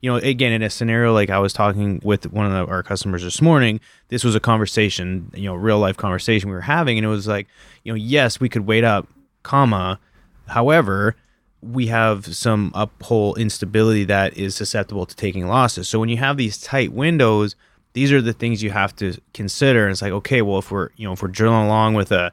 you 0.00 0.10
know, 0.10 0.16
again, 0.16 0.52
in 0.52 0.62
a 0.62 0.70
scenario 0.70 1.12
like 1.12 1.30
I 1.30 1.38
was 1.38 1.52
talking 1.52 2.00
with 2.04 2.30
one 2.32 2.46
of 2.46 2.52
the, 2.52 2.72
our 2.72 2.82
customers 2.82 3.22
this 3.22 3.42
morning, 3.42 3.80
this 4.08 4.24
was 4.24 4.34
a 4.34 4.40
conversation, 4.40 5.30
you 5.34 5.44
know, 5.44 5.54
real 5.54 5.78
life 5.78 5.96
conversation 5.96 6.48
we 6.48 6.54
were 6.54 6.60
having, 6.60 6.98
and 6.98 7.04
it 7.04 7.08
was 7.08 7.26
like, 7.26 7.48
you 7.82 7.92
know, 7.92 7.96
yes, 7.96 8.38
we 8.38 8.48
could 8.48 8.66
wait 8.66 8.84
up, 8.84 9.08
comma, 9.42 9.98
however, 10.46 11.16
we 11.60 11.86
have 11.86 12.34
some 12.34 12.70
uphole 12.72 13.36
instability 13.36 14.04
that 14.04 14.36
is 14.36 14.54
susceptible 14.54 15.06
to 15.06 15.16
taking 15.16 15.46
losses. 15.48 15.88
So 15.88 15.98
when 15.98 16.08
you 16.08 16.18
have 16.18 16.36
these 16.36 16.58
tight 16.58 16.92
windows, 16.92 17.56
these 17.94 18.12
are 18.12 18.20
the 18.20 18.32
things 18.32 18.62
you 18.62 18.70
have 18.70 18.94
to 18.96 19.18
consider. 19.32 19.84
And 19.84 19.92
it's 19.92 20.02
like, 20.02 20.12
okay, 20.12 20.42
well, 20.42 20.58
if 20.58 20.70
we're 20.70 20.90
you 20.96 21.06
know 21.06 21.14
if 21.14 21.22
we're 21.22 21.28
drilling 21.28 21.64
along 21.64 21.94
with 21.94 22.12
a 22.12 22.32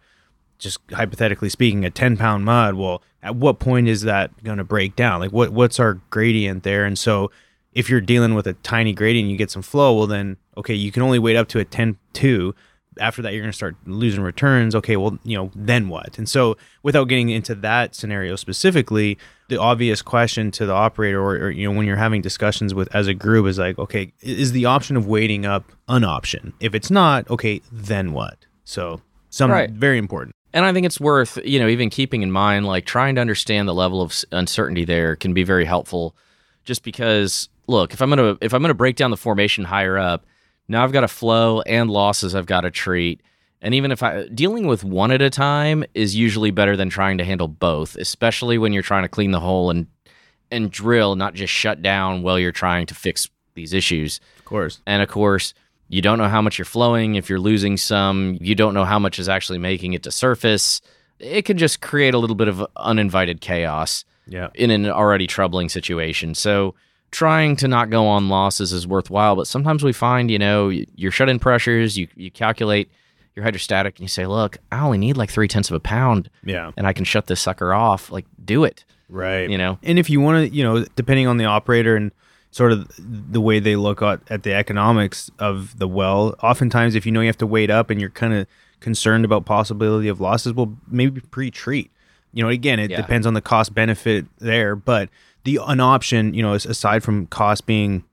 just 0.60 0.80
hypothetically 0.92 1.50
speaking, 1.50 1.84
a 1.86 1.90
10 1.90 2.18
pound 2.18 2.46
mud, 2.46 2.76
well, 2.76 3.02
at 3.24 3.36
what 3.36 3.60
point 3.60 3.88
is 3.88 4.02
that 4.02 4.44
going 4.44 4.60
to 4.60 4.64
break 4.64 4.96
down? 4.96 5.20
Like, 5.20 5.32
what 5.32 5.52
what's 5.52 5.80
our 5.80 5.96
gradient 6.10 6.64
there? 6.64 6.86
And 6.86 7.00
so, 7.00 7.32
if 7.74 7.90
you're 7.90 8.02
dealing 8.02 8.34
with 8.34 8.48
a 8.48 8.54
tiny 8.54 8.94
gradient, 8.94 9.30
you 9.30 9.38
get 9.38 9.50
some 9.50 9.62
flow. 9.62 9.98
Well, 9.98 10.08
then, 10.08 10.38
okay, 10.58 10.74
you 10.74 10.92
can 10.92 11.04
only 11.04 11.20
wait 11.20 11.38
up 11.38 11.48
to 11.50 11.60
a 11.60 11.66
10 11.66 11.98
2. 12.14 12.54
After 13.02 13.22
that, 13.24 13.34
you're 13.34 13.42
going 13.42 13.52
to 13.52 13.56
start 13.56 13.76
losing 13.86 14.22
returns. 14.22 14.76
Okay, 14.76 14.96
well, 14.96 15.18
you 15.24 15.36
know, 15.36 15.52
then 15.56 15.90
what? 15.90 16.18
And 16.18 16.30
so, 16.30 16.56
without 16.84 17.06
getting 17.06 17.30
into 17.30 17.56
that 17.56 17.96
scenario 17.96 18.36
specifically, 18.36 19.18
the 19.50 19.60
obvious 19.60 20.02
question 20.02 20.52
to 20.52 20.66
the 20.66 20.74
operator, 20.74 21.20
or, 21.20 21.36
or 21.36 21.50
you 21.50 21.68
know, 21.70 21.76
when 21.76 21.86
you're 21.86 21.98
having 21.98 22.22
discussions 22.22 22.74
with 22.74 22.94
as 22.96 23.08
a 23.08 23.14
group, 23.14 23.48
is 23.48 23.60
like, 23.60 23.78
okay, 23.80 24.14
is 24.22 24.52
the 24.54 24.66
option 24.66 24.96
of 24.96 25.08
waiting 25.08 25.46
up 25.46 25.72
an 25.90 26.04
option? 26.04 26.54
If 26.60 26.74
it's 26.76 26.92
not, 26.92 27.30
okay, 27.30 27.62
then 27.72 28.14
what? 28.14 28.38
So, 28.64 29.02
some 29.30 29.52
Right. 29.52 29.70
very 29.70 29.98
important. 29.98 30.36
And 30.54 30.66
I 30.66 30.74
think 30.74 30.86
it's 30.86 31.00
worth, 31.00 31.38
you 31.46 31.60
know, 31.60 31.68
even 31.68 31.90
keeping 31.90 32.22
in 32.22 32.32
mind, 32.32 32.66
like 32.66 32.86
trying 32.86 33.16
to 33.16 33.22
understand 33.22 33.68
the 33.68 33.74
level 33.74 34.02
of 34.02 34.14
uncertainty 34.32 34.84
there 34.86 35.16
can 35.16 35.34
be 35.34 35.44
very 35.44 35.66
helpful. 35.66 36.16
Just 36.66 36.84
because, 36.84 37.50
look, 37.68 37.94
if 37.94 38.02
I'm 38.02 38.10
gonna 38.10 38.38
if 38.42 38.54
I'm 38.54 38.62
gonna 38.62 38.74
break 38.74 38.96
down 38.98 39.10
the 39.12 39.18
formation 39.18 39.64
higher 39.64 39.98
up, 39.98 40.26
now 40.72 40.84
I've 40.84 40.92
got 40.92 41.04
a 41.04 41.08
flow 41.08 41.62
and 41.62 41.90
losses 41.90 42.34
I've 42.36 42.46
got 42.46 42.62
to 42.62 42.72
treat. 42.72 43.22
And 43.62 43.76
even 43.76 43.92
if 43.92 44.02
I 44.02 44.28
dealing 44.28 44.66
with 44.66 44.84
one 44.84 45.12
at 45.12 45.22
a 45.22 45.30
time 45.30 45.84
is 45.94 46.16
usually 46.16 46.50
better 46.52 46.76
than 46.76 46.90
trying 46.90 47.20
to 47.20 47.24
handle 47.24 47.48
both, 47.48 47.96
especially 47.96 48.58
when 48.58 48.74
you're 48.74 48.82
trying 48.82 49.04
to 49.04 49.10
clean 49.10 49.32
the 49.32 49.40
hole 49.40 49.70
and 49.70 49.88
and 50.50 50.72
drill, 50.72 51.16
not 51.16 51.34
just 51.34 51.54
shut 51.54 51.82
down 51.82 52.24
while 52.24 52.38
you're 52.40 52.52
trying 52.52 52.86
to 52.88 52.96
fix 52.96 53.30
these 53.54 53.74
issues. 53.74 54.20
Of 54.40 54.46
course. 54.46 54.82
And 54.88 55.02
of 55.02 55.08
course, 55.10 55.54
you 55.90 56.02
don't 56.02 56.18
know 56.18 56.28
how 56.28 56.42
much 56.42 56.58
you're 56.58 56.66
flowing. 56.66 57.16
If 57.16 57.30
you're 57.30 57.40
losing 57.40 57.78
some, 57.78 58.38
you 58.42 58.56
don't 58.56 58.74
know 58.74 58.84
how 58.86 58.98
much 59.00 59.20
is 59.20 59.30
actually 59.30 59.60
making 59.60 59.94
it 59.94 60.04
to 60.04 60.12
surface. 60.12 60.82
It 61.20 61.44
can 61.46 61.58
just 61.58 61.82
create 61.82 62.14
a 62.14 62.18
little 62.18 62.36
bit 62.36 62.48
of 62.48 62.66
uninvited 62.78 63.42
chaos 63.42 64.04
Yeah. 64.28 64.50
in 64.56 64.72
an 64.72 64.88
already 64.88 65.28
troubling 65.28 65.70
situation. 65.70 66.34
So, 66.34 66.74
trying 67.12 67.56
to 67.58 67.68
not 67.68 67.90
go 67.90 68.08
on 68.08 68.30
losses 68.30 68.72
is 68.74 68.88
worthwhile. 68.88 69.36
But 69.36 69.48
sometimes 69.48 69.84
we 69.84 69.94
find, 69.94 70.32
you 70.32 70.40
know, 70.40 70.68
y- 70.68 70.86
your 70.96 71.12
shut 71.12 71.30
in 71.30 71.40
pressures, 71.40 71.98
you, 71.98 72.08
you 72.16 72.32
calculate 72.32 72.90
your 73.36 73.44
hydrostatic 73.44 73.96
and 73.98 74.04
you 74.04 74.08
say, 74.08 74.26
look, 74.26 74.58
I 74.72 74.82
only 74.82 74.98
need 74.98 75.18
like 75.18 75.30
three 75.30 75.48
tenths 75.48 75.70
of 75.70 75.76
a 75.76 75.80
pound 75.80 76.30
Yeah. 76.44 76.72
and 76.78 76.88
I 76.88 76.94
can 76.94 77.06
shut 77.06 77.28
this 77.28 77.40
sucker 77.42 77.74
off. 77.74 78.12
Like, 78.12 78.26
do 78.44 78.64
it, 78.64 78.84
Right. 79.10 79.50
you 79.50 79.58
know? 79.58 79.78
And 79.84 79.98
if 80.00 80.10
you 80.10 80.20
want 80.22 80.48
to, 80.50 80.56
you 80.56 80.64
know, 80.64 80.86
depending 80.96 81.28
on 81.28 81.38
the 81.38 81.46
operator 81.46 81.96
and 81.96 82.12
sort 82.52 82.72
of 82.74 82.90
the 82.98 83.40
way 83.40 83.60
they 83.60 83.76
look 83.78 84.02
at, 84.02 84.20
at 84.30 84.44
the 84.44 84.54
economics 84.54 85.30
of 85.40 85.78
the 85.80 85.88
well, 85.88 86.36
oftentimes 86.44 86.96
if 86.96 87.06
you 87.06 87.12
know 87.12 87.22
you 87.22 87.28
have 87.28 87.38
to 87.38 87.48
wait 87.48 87.70
up 87.70 87.90
and 87.90 88.02
you're 88.02 88.10
kind 88.10 88.34
of 88.34 88.48
concerned 88.82 89.24
about 89.24 89.46
possibility 89.46 90.08
of 90.10 90.20
losses, 90.20 90.54
well, 90.54 90.78
maybe 90.88 91.22
pre-treat. 91.22 91.92
You 92.34 92.44
know, 92.44 92.50
again, 92.50 92.80
it 92.80 92.90
Yeah. 92.92 92.98
depends 92.98 93.26
on 93.28 93.34
the 93.34 93.42
cost 93.42 93.74
benefit 93.74 94.26
there, 94.40 94.76
but 94.76 95.10
the 95.44 95.60
an 95.66 95.80
option, 95.80 96.34
you 96.34 96.42
know, 96.42 96.54
aside 96.54 97.04
from 97.04 97.28
cost 97.28 97.66
being, 97.66 98.04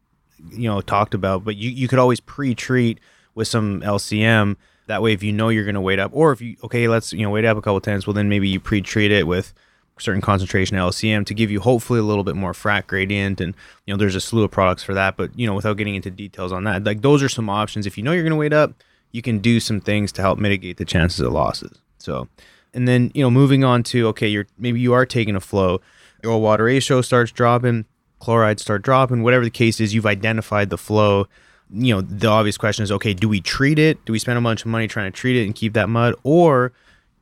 you 0.50 0.68
know, 0.68 0.80
talked 0.80 1.14
about, 1.14 1.44
but 1.44 1.56
you, 1.56 1.70
you 1.70 1.88
could 1.88 1.99
always 1.99 2.20
pre-treat 2.20 2.99
with 3.35 3.49
some 3.49 3.80
LCM. 3.82 4.56
That 4.87 5.02
way, 5.02 5.12
if 5.12 5.23
you 5.23 5.32
know 5.32 5.49
you're 5.50 5.64
going 5.64 5.75
to 5.75 5.80
wait 5.80 5.99
up, 5.99 6.11
or 6.14 6.32
if 6.32 6.40
you 6.40 6.56
okay, 6.64 6.88
let's 6.88 7.12
you 7.12 7.23
know 7.23 7.30
wait 7.30 7.44
up 7.44 7.56
a 7.56 7.61
couple 7.61 7.80
times, 7.80 8.06
well 8.06 8.14
then 8.14 8.28
maybe 8.28 8.49
you 8.49 8.58
pre-treat 8.58 9.12
it 9.12 9.26
with 9.26 9.52
certain 10.00 10.20
concentration 10.20 10.76
LCM 10.76 11.26
to 11.26 11.35
give 11.35 11.50
you 11.50 11.61
hopefully 11.61 11.99
a 11.99 12.02
little 12.02 12.25
bit 12.25 12.37
more 12.37 12.52
frac 12.52 12.87
gradient, 12.87 13.40
and 13.40 13.54
you 13.87 13.92
know 13.92 13.99
there's 13.99 14.14
a 14.14 14.20
slew 14.20 14.44
of 14.44 14.50
products 14.50 14.82
for 14.82 14.94
that. 14.94 15.16
But 15.16 15.37
you 15.38 15.47
know 15.47 15.54
without 15.54 15.76
getting 15.76 15.94
into 15.94 16.11
details 16.11 16.52
on 16.52 16.64
that, 16.64 16.85
like 16.85 17.02
those 17.02 17.23
are 17.23 17.28
some 17.28 17.50
options. 17.50 17.87
If 17.87 17.99
you 17.99 18.04
know 18.04 18.12
you're 18.12 18.23
going 18.23 18.30
to 18.30 18.37
wait 18.37 18.52
up, 18.52 18.73
you 19.12 19.23
can 19.23 19.38
do 19.38 19.61
some 19.61 19.81
things 19.81 20.12
to 20.12 20.22
help 20.22 20.38
mitigate 20.38 20.76
the 20.76 20.85
chances 20.85 21.20
of 21.20 21.33
losses. 21.33 21.79
So, 21.98 22.29
and 22.72 22.87
then 22.87 23.11
you 23.14 23.22
know 23.22 23.31
moving 23.31 23.64
on 23.64 23.83
to 23.85 24.09
okay, 24.09 24.29
you're 24.29 24.46
maybe 24.59 24.81
you 24.81 24.92
are 24.94 25.07
taking 25.07 25.37
a 25.37 25.40
flow, 25.40 25.81
oil 26.24 26.40
water 26.40 26.64
ratio 26.64 27.00
starts 27.00 27.31
dropping, 27.33 27.85
chlorides 28.18 28.62
start 28.62 28.83
dropping, 28.83 29.22
whatever 29.22 29.44
the 29.44 29.50
case 29.50 29.81
is, 29.81 29.94
you've 29.94 30.07
identified 30.07 30.70
the 30.70 30.78
flow. 30.78 31.26
You 31.70 31.96
know, 31.96 32.00
the 32.00 32.28
obvious 32.28 32.57
question 32.57 32.83
is 32.83 32.92
okay, 32.92 33.14
do 33.14 33.28
we 33.28 33.40
treat 33.40 33.78
it? 33.78 34.04
Do 34.04 34.12
we 34.12 34.18
spend 34.18 34.38
a 34.38 34.42
bunch 34.42 34.62
of 34.62 34.66
money 34.66 34.88
trying 34.88 35.12
to 35.12 35.16
treat 35.16 35.37
it 35.37 35.44
and 35.44 35.54
keep 35.54 35.74
that 35.74 35.88
mud? 35.88 36.14
Or 36.22 36.72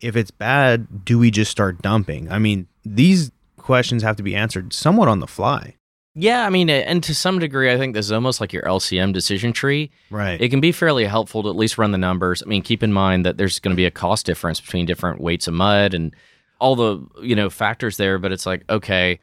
if 0.01 0.17
it's 0.17 0.31
bad, 0.31 1.05
do 1.05 1.19
we 1.19 1.31
just 1.31 1.51
start 1.51 1.83
dumping? 1.83 2.31
I 2.31 2.39
mean, 2.39 2.69
these 2.85 3.33
questions 3.57 4.03
have 4.03 4.17
to 4.17 4.23
be 4.23 4.37
answered 4.37 4.73
somewhat 4.73 5.09
on 5.09 5.21
the 5.21 5.27
fly. 5.27 5.75
Yeah, 6.19 6.47
I 6.47 6.51
mean, 6.51 6.71
and 6.71 7.03
to 7.03 7.15
some 7.15 7.39
degree, 7.39 7.71
I 7.71 7.77
think 7.77 7.93
this 7.93 8.07
is 8.07 8.13
almost 8.13 8.41
like 8.41 8.51
your 8.51 8.63
LCM 8.63 9.13
decision 9.13 9.53
tree. 9.53 9.91
Right. 10.11 10.41
It 10.41 10.49
can 10.49 10.63
be 10.63 10.73
fairly 10.73 11.05
helpful 11.05 11.43
to 11.43 11.51
at 11.51 11.57
least 11.57 11.77
run 11.77 11.93
the 11.93 11.99
numbers. 11.99 12.43
I 12.43 12.49
mean, 12.49 12.63
keep 12.63 12.83
in 12.83 12.91
mind 12.91 13.27
that 13.27 13.37
there's 13.37 13.59
going 13.59 13.73
to 13.73 13.77
be 13.77 13.85
a 13.85 13.91
cost 13.91 14.25
difference 14.25 14.59
between 14.59 14.87
different 14.87 15.21
weights 15.21 15.47
of 15.47 15.53
mud 15.53 15.93
and 15.93 16.15
all 16.59 16.77
the 16.77 17.07
you 17.23 17.35
know 17.37 17.51
factors 17.51 17.97
there. 17.97 18.19
But 18.19 18.33
it's 18.33 18.47
like, 18.47 18.65
okay, 18.71 19.21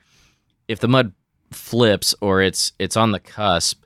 if 0.68 0.80
the 0.80 0.88
mud 0.88 1.14
flips 1.52 2.16
or 2.22 2.42
it's 2.42 2.74
it's 2.80 2.98
on 2.98 3.12
the 3.12 3.20
cusp, 3.20 3.84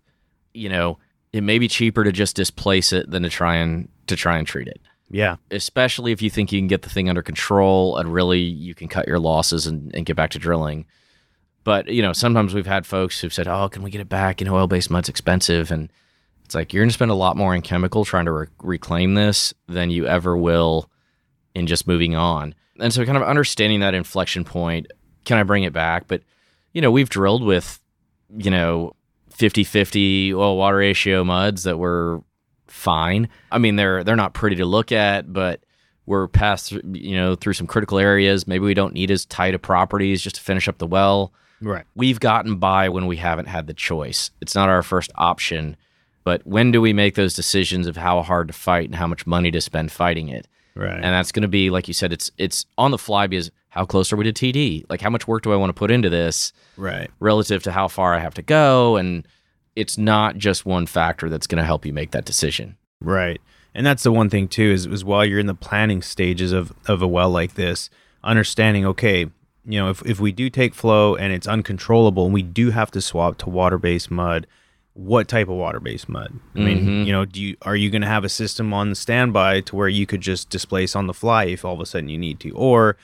you 0.54 0.70
know, 0.70 1.00
it 1.34 1.42
may 1.42 1.60
be 1.60 1.68
cheaper 1.68 2.04
to 2.04 2.12
just 2.12 2.36
displace 2.36 2.94
it 2.94 3.10
than 3.12 3.24
to 3.24 3.30
try 3.30 3.56
and 3.56 3.90
to 4.08 4.16
try 4.16 4.38
and 4.38 4.48
treat 4.48 4.68
it. 4.68 4.82
yeah. 5.10 5.36
Especially 5.52 6.12
if 6.12 6.22
you 6.22 6.30
think 6.30 6.52
you 6.52 6.60
can 6.60 6.68
get 6.68 6.82
the 6.84 6.90
thing 6.90 7.10
under 7.10 7.22
control 7.22 7.98
and 7.98 8.14
really 8.14 8.40
you 8.40 8.74
can 8.74 8.88
cut 8.88 9.08
your 9.08 9.20
losses 9.20 9.68
and, 9.68 9.94
and 9.94 10.06
get 10.06 10.16
back 10.16 10.30
to 10.32 10.40
drilling. 10.40 10.86
But 11.66 11.88
you 11.90 12.02
know, 12.02 12.14
sometimes 12.14 12.54
we've 12.54 12.66
had 12.66 12.86
folks 12.86 13.20
who've 13.20 13.34
said, 13.34 13.48
"Oh, 13.48 13.68
can 13.68 13.84
we 13.84 13.92
get 13.92 14.00
it 14.00 14.08
back?" 14.08 14.40
You 14.40 14.46
know, 14.46 14.56
oil-based 14.56 14.90
mud's 14.90 15.10
expensive, 15.10 15.70
and 15.70 15.92
it's 16.46 16.56
like 16.56 16.72
you're 16.72 16.82
going 16.82 16.90
to 16.90 16.94
spend 16.94 17.12
a 17.12 17.16
lot 17.16 17.36
more 17.36 17.54
in 17.54 17.62
chemical 17.62 18.06
trying 18.06 18.24
to 18.24 18.32
re- 18.32 18.48
reclaim 18.64 19.16
this 19.16 19.54
than 19.68 19.90
you 19.92 20.08
ever 20.08 20.38
will 20.38 20.90
in 21.58 21.67
just 21.67 21.88
moving 21.88 22.15
on. 22.15 22.54
And 22.80 22.93
so, 22.93 23.04
kind 23.06 23.17
of 23.17 23.24
understanding 23.24 23.80
that 23.80 23.93
inflection 23.93 24.43
point, 24.43 24.88
can 25.26 25.38
I 25.38 25.43
bring 25.43 25.63
it 25.63 25.74
back? 25.74 26.08
But 26.08 26.22
you 26.74 26.82
know, 26.82 26.91
we've 26.91 27.10
drilled 27.10 27.43
with 27.43 27.80
you 28.38 28.52
know 28.52 28.93
50-50 29.34 30.34
oil 30.34 30.58
water 30.58 30.78
ratio 30.78 31.24
muds 31.24 31.63
that 31.63 31.78
were 31.78 32.22
fine. 32.67 33.30
I 33.52 33.58
mean, 33.58 33.76
they're 33.76 34.04
they're 34.04 34.15
not 34.15 34.34
pretty 34.34 34.58
to 34.58 34.65
look 34.65 34.91
at, 34.91 35.32
but 35.32 35.62
we're 36.06 36.28
past 36.28 36.70
through, 36.70 36.82
you 36.93 37.15
know 37.15 37.36
through 37.36 37.54
some 37.54 37.67
critical 37.67 38.00
areas. 38.00 38.48
Maybe 38.48 38.65
we 38.65 38.74
don't 38.74 38.93
need 38.93 39.12
as 39.12 39.26
tight 39.26 39.56
of 39.56 39.62
properties 39.62 40.22
just 40.22 40.36
to 40.38 40.41
finish 40.41 40.67
up 40.67 40.78
the 40.78 40.88
well 40.88 41.34
Right. 41.60 41.86
we've 41.96 42.20
gotten 42.20 42.58
by 42.58 42.88
when 42.89 43.08
we 43.08 43.17
haven't 43.17 43.48
had 43.48 43.65
the 43.65 43.74
choice. 43.74 44.30
It's 44.41 44.54
not 44.54 44.70
our 44.70 44.84
first 44.84 45.12
option, 45.15 45.76
but 46.24 46.46
when 46.46 46.72
do 46.72 46.80
we 46.82 46.93
make 46.93 47.15
those 47.15 47.34
decisions 47.34 47.88
of 47.88 47.98
how 47.98 48.22
hard 48.22 48.48
to 48.50 48.54
fight 48.54 48.86
and 48.86 48.96
how 48.96 49.08
much 49.08 49.26
money 49.26 49.50
to 49.50 49.60
spend 49.60 49.91
fighting 49.91 50.30
it? 50.30 50.48
Right. 50.78 50.94
And 50.94 51.04
that's 51.04 51.32
going 51.32 51.42
to 51.42 51.48
be 51.48 51.70
like 51.70 51.88
you 51.88 51.94
said 51.94 52.13
it's 52.13 52.32
it's 52.38 52.66
on 52.78 52.92
the 52.92 52.98
fly 52.98 53.28
because 53.28 53.52
how 53.70 53.86
close 53.86 54.13
are 54.13 54.16
we 54.16 54.32
to 54.32 54.34
TD? 54.34 54.86
Like 54.90 55.02
how 55.02 55.10
much 55.10 55.28
work 55.28 55.44
do 55.44 55.52
I 55.52 55.56
want 55.56 55.70
to 55.70 55.74
put 55.74 55.92
into 55.92 56.10
this 56.10 56.54
right. 56.78 57.10
relative 57.20 57.63
to 57.63 57.72
how 57.72 57.88
far 57.88 58.13
I 58.13 58.20
have 58.20 58.36
to 58.36 58.42
go 58.42 58.96
and 58.96 59.28
it's 59.76 59.98
not 59.98 60.38
just 60.38 60.66
one 60.66 60.88
factor 60.88 61.30
that's 61.30 61.48
going 61.48 61.60
to 61.60 61.63
help 61.63 61.86
you 61.86 61.94
make 61.94 62.12
that 62.12 62.26
decision. 62.26 62.78
Right. 63.00 63.40
And 63.76 63.86
that's 63.86 64.02
the 64.02 64.12
one 64.12 64.30
thing 64.30 64.48
too 64.48 64.72
is, 64.72 64.88
is 64.88 65.06
while 65.06 65.24
you're 65.24 65.40
in 65.40 65.46
the 65.46 65.54
planning 65.54 66.02
stages 66.02 66.52
of, 66.52 66.74
of 66.88 67.02
a 67.02 67.08
well 67.08 67.30
like 67.30 67.54
this, 67.54 67.92
understanding, 68.24 68.86
okay, 68.88 69.30
you 69.66 69.80
know, 69.80 69.90
if, 69.90 70.04
if 70.04 70.20
we 70.20 70.32
do 70.32 70.50
take 70.50 70.74
flow 70.74 71.16
and 71.16 71.32
it's 71.32 71.46
uncontrollable 71.46 72.26
and 72.26 72.34
we 72.34 72.42
do 72.42 72.72
have 72.72 72.90
to 72.92 73.02
swap 73.02 73.38
to 73.40 73.50
water 73.50 73.78
based 73.78 74.10
mud, 74.10 74.48
what 74.98 75.28
type 75.28 75.48
of 75.48 75.56
water 75.56 75.80
based 75.80 76.10
mud? 76.10 76.34
I 76.56 76.60
mean, 76.60 76.86
Mhm. 76.86 77.06
you 77.06 77.12
know, 77.12 77.24
do 77.24 77.40
you 77.40 77.56
are 77.62 77.76
you 77.76 77.90
gonna 77.92 78.08
have 78.08 78.24
a 78.24 78.30
system 78.30 78.74
on 78.74 78.96
standby 78.96 79.62
to 79.62 79.76
where 79.76 79.88
you 79.88 80.06
could 80.08 80.22
just 80.22 80.50
displace 80.50 80.96
on 80.96 81.06
the 81.06 81.14
fly 81.14 81.46
if 81.46 81.64
all 81.64 81.74
of 81.76 81.80
a 81.80 81.86
sudden 81.86 82.10
you 82.10 82.18
need 82.18 82.40
to? 82.42 82.50
Or 82.52 82.98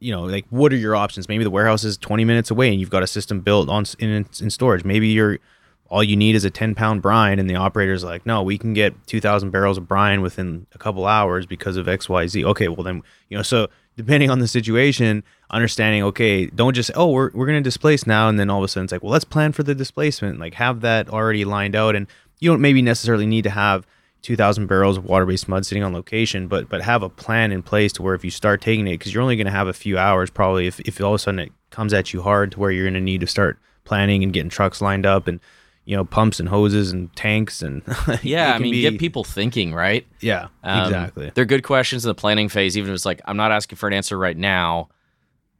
you 0.00 0.10
know, 0.12 0.24
like 0.24 0.44
what 0.50 0.72
are 0.72 0.76
your 0.76 0.96
options? 0.96 1.28
Maybe 1.28 1.44
the 1.44 1.50
warehouse 1.50 1.84
is 1.84 1.96
20 1.96 2.24
minutes 2.24 2.50
away 2.50 2.68
and 2.70 2.80
you've 2.80 2.90
got 2.90 3.02
a 3.02 3.06
system 3.06 3.40
built 3.40 3.68
on 3.68 3.84
in, 3.98 4.26
in 4.42 4.50
storage. 4.50 4.84
Maybe 4.84 5.08
you're 5.08 5.38
all 5.88 6.02
you 6.02 6.16
need 6.16 6.34
is 6.34 6.44
a 6.44 6.50
10 6.50 6.74
pound 6.74 7.02
brine 7.02 7.38
and 7.38 7.48
the 7.48 7.54
operator's 7.54 8.04
like 8.04 8.24
no 8.26 8.42
we 8.42 8.58
can 8.58 8.74
get 8.74 8.94
2000 9.06 9.50
barrels 9.50 9.78
of 9.78 9.86
brine 9.86 10.20
within 10.20 10.66
a 10.72 10.78
couple 10.78 11.06
hours 11.06 11.46
because 11.46 11.76
of 11.76 11.86
xyz 11.86 12.44
okay 12.44 12.68
well 12.68 12.82
then 12.82 13.02
you 13.28 13.36
know 13.36 13.42
so 13.42 13.68
depending 13.96 14.30
on 14.30 14.38
the 14.38 14.48
situation 14.48 15.22
understanding 15.50 16.02
okay 16.02 16.46
don't 16.46 16.74
just 16.74 16.90
oh 16.94 17.10
we're, 17.10 17.30
we're 17.34 17.46
going 17.46 17.62
to 17.62 17.66
displace 17.66 18.06
now 18.06 18.28
and 18.28 18.38
then 18.38 18.50
all 18.50 18.58
of 18.58 18.64
a 18.64 18.68
sudden 18.68 18.84
it's 18.84 18.92
like 18.92 19.02
well 19.02 19.12
let's 19.12 19.24
plan 19.24 19.52
for 19.52 19.62
the 19.62 19.74
displacement 19.74 20.38
like 20.38 20.54
have 20.54 20.80
that 20.80 21.08
already 21.08 21.44
lined 21.44 21.74
out 21.74 21.94
and 21.94 22.06
you 22.40 22.50
don't 22.50 22.60
maybe 22.60 22.82
necessarily 22.82 23.26
need 23.26 23.42
to 23.42 23.50
have 23.50 23.86
2000 24.22 24.66
barrels 24.66 24.96
of 24.96 25.04
water-based 25.04 25.48
mud 25.48 25.64
sitting 25.64 25.84
on 25.84 25.92
location 25.92 26.48
but 26.48 26.68
but 26.68 26.82
have 26.82 27.02
a 27.02 27.08
plan 27.08 27.52
in 27.52 27.62
place 27.62 27.92
to 27.92 28.02
where 28.02 28.14
if 28.14 28.24
you 28.24 28.30
start 28.30 28.60
taking 28.60 28.86
it 28.88 28.92
because 28.92 29.14
you're 29.14 29.22
only 29.22 29.36
going 29.36 29.46
to 29.46 29.52
have 29.52 29.68
a 29.68 29.72
few 29.72 29.96
hours 29.96 30.30
probably 30.30 30.66
if, 30.66 30.80
if 30.80 31.00
all 31.00 31.12
of 31.12 31.14
a 31.14 31.18
sudden 31.18 31.38
it 31.38 31.52
comes 31.70 31.92
at 31.92 32.12
you 32.12 32.22
hard 32.22 32.50
to 32.50 32.58
where 32.58 32.70
you're 32.70 32.84
going 32.84 32.94
to 32.94 33.00
need 33.00 33.20
to 33.20 33.26
start 33.26 33.58
planning 33.84 34.24
and 34.24 34.32
getting 34.32 34.50
trucks 34.50 34.80
lined 34.80 35.06
up 35.06 35.28
and 35.28 35.38
you 35.86 35.96
know 35.96 36.04
pumps 36.04 36.38
and 36.40 36.48
hoses 36.48 36.90
and 36.92 37.14
tanks 37.16 37.62
and 37.62 37.82
Yeah, 38.22 38.52
I 38.54 38.58
mean, 38.58 38.72
be- 38.72 38.82
get 38.82 38.98
people 38.98 39.24
thinking, 39.24 39.72
right? 39.72 40.06
yeah 40.20 40.48
Um, 40.62 40.84
exactly 40.86 41.30
They're 41.34 41.44
good 41.46 41.62
questions 41.62 42.04
in 42.04 42.08
the 42.08 42.14
planning 42.14 42.48
phase, 42.50 42.76
even 42.76 42.90
if 42.90 42.94
it's 42.96 43.06
like, 43.06 43.22
I'm 43.24 43.36
not 43.38 43.52
asking 43.52 43.76
for 43.76 43.86
an 43.86 43.94
answer 43.94 44.18
right 44.18 44.36
now, 44.36 44.88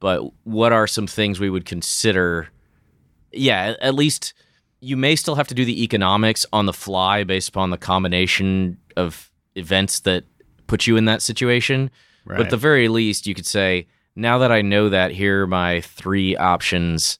but 0.00 0.22
what 0.44 0.72
are 0.72 0.86
some 0.86 1.06
things 1.06 1.40
we 1.40 1.48
would 1.48 1.64
consider? 1.64 2.48
Yeah, 3.32 3.74
at 3.80 3.94
least 3.94 4.34
you 4.80 4.96
may 4.96 5.16
still 5.16 5.36
have 5.36 5.48
to 5.48 5.54
do 5.54 5.64
the 5.64 5.82
economics 5.82 6.44
on 6.52 6.66
the 6.66 6.72
fly 6.72 7.24
based 7.24 7.48
upon 7.48 7.70
the 7.70 7.78
combination 7.78 8.76
of 8.96 9.30
events 9.54 10.00
that 10.00 10.24
put 10.66 10.86
you 10.86 10.96
in 10.96 11.06
that 11.06 11.22
situation. 11.22 11.90
Right. 12.24 12.36
But 12.38 12.46
at 12.46 12.50
the 12.50 12.56
very 12.56 12.88
least, 12.88 13.26
you 13.26 13.34
could 13.34 13.46
say, 13.46 13.86
now 14.16 14.38
that 14.38 14.50
I 14.50 14.60
know 14.62 14.88
that, 14.88 15.12
here 15.12 15.42
are 15.42 15.46
my 15.46 15.80
three 15.80 16.36
options, 16.36 17.18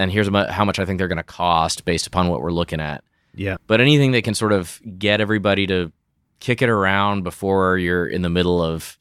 and 0.00 0.10
here's 0.10 0.28
how 0.28 0.64
much 0.64 0.78
I 0.78 0.84
think 0.84 0.98
they're 0.98 1.08
going 1.08 1.18
to 1.18 1.22
cost 1.22 1.84
based 1.84 2.06
upon 2.06 2.28
what 2.28 2.40
we're 2.42 2.52
looking 2.52 2.80
at. 2.80 3.04
yeah. 3.34 3.56
But 3.66 3.80
anything 3.80 4.12
that 4.12 4.24
can 4.24 4.34
sort 4.34 4.52
of 4.52 4.80
get 4.98 5.20
everybody 5.20 5.66
to 5.66 5.92
kick 6.40 6.62
it 6.62 6.68
around 6.68 7.22
before 7.22 7.76
you're 7.78 8.06
in 8.06 8.22
the 8.22 8.30
middle 8.30 8.62
of, 8.62 8.96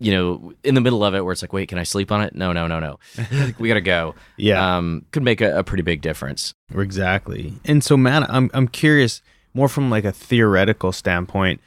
you 0.00 0.10
know, 0.12 0.52
in 0.64 0.74
the 0.74 0.80
middle 0.80 1.04
of 1.04 1.14
it 1.14 1.24
where 1.24 1.32
it's 1.32 1.40
like, 1.40 1.52
wait, 1.52 1.68
can 1.68 1.78
I 1.78 1.84
sleep 1.84 2.10
on 2.10 2.20
it? 2.20 2.34
No, 2.34 2.52
no, 2.52 2.66
no, 2.66 2.80
no. 2.80 2.98
we 3.58 3.68
got 3.68 3.74
to 3.74 3.80
go. 3.80 4.14
Yeah. 4.36 4.76
Um, 4.76 5.06
could 5.12 5.22
make 5.22 5.40
a, 5.40 5.58
a 5.58 5.64
pretty 5.64 5.82
big 5.82 6.00
difference. 6.00 6.52
Exactly. 6.74 7.54
And 7.64 7.82
so, 7.82 7.96
Matt, 7.96 8.28
I'm 8.28 8.50
I'm 8.52 8.68
curious 8.68 9.22
more 9.54 9.68
from 9.68 9.88
like 9.88 10.04
a 10.04 10.12
theoretical 10.12 10.92
standpoint. 10.92 11.60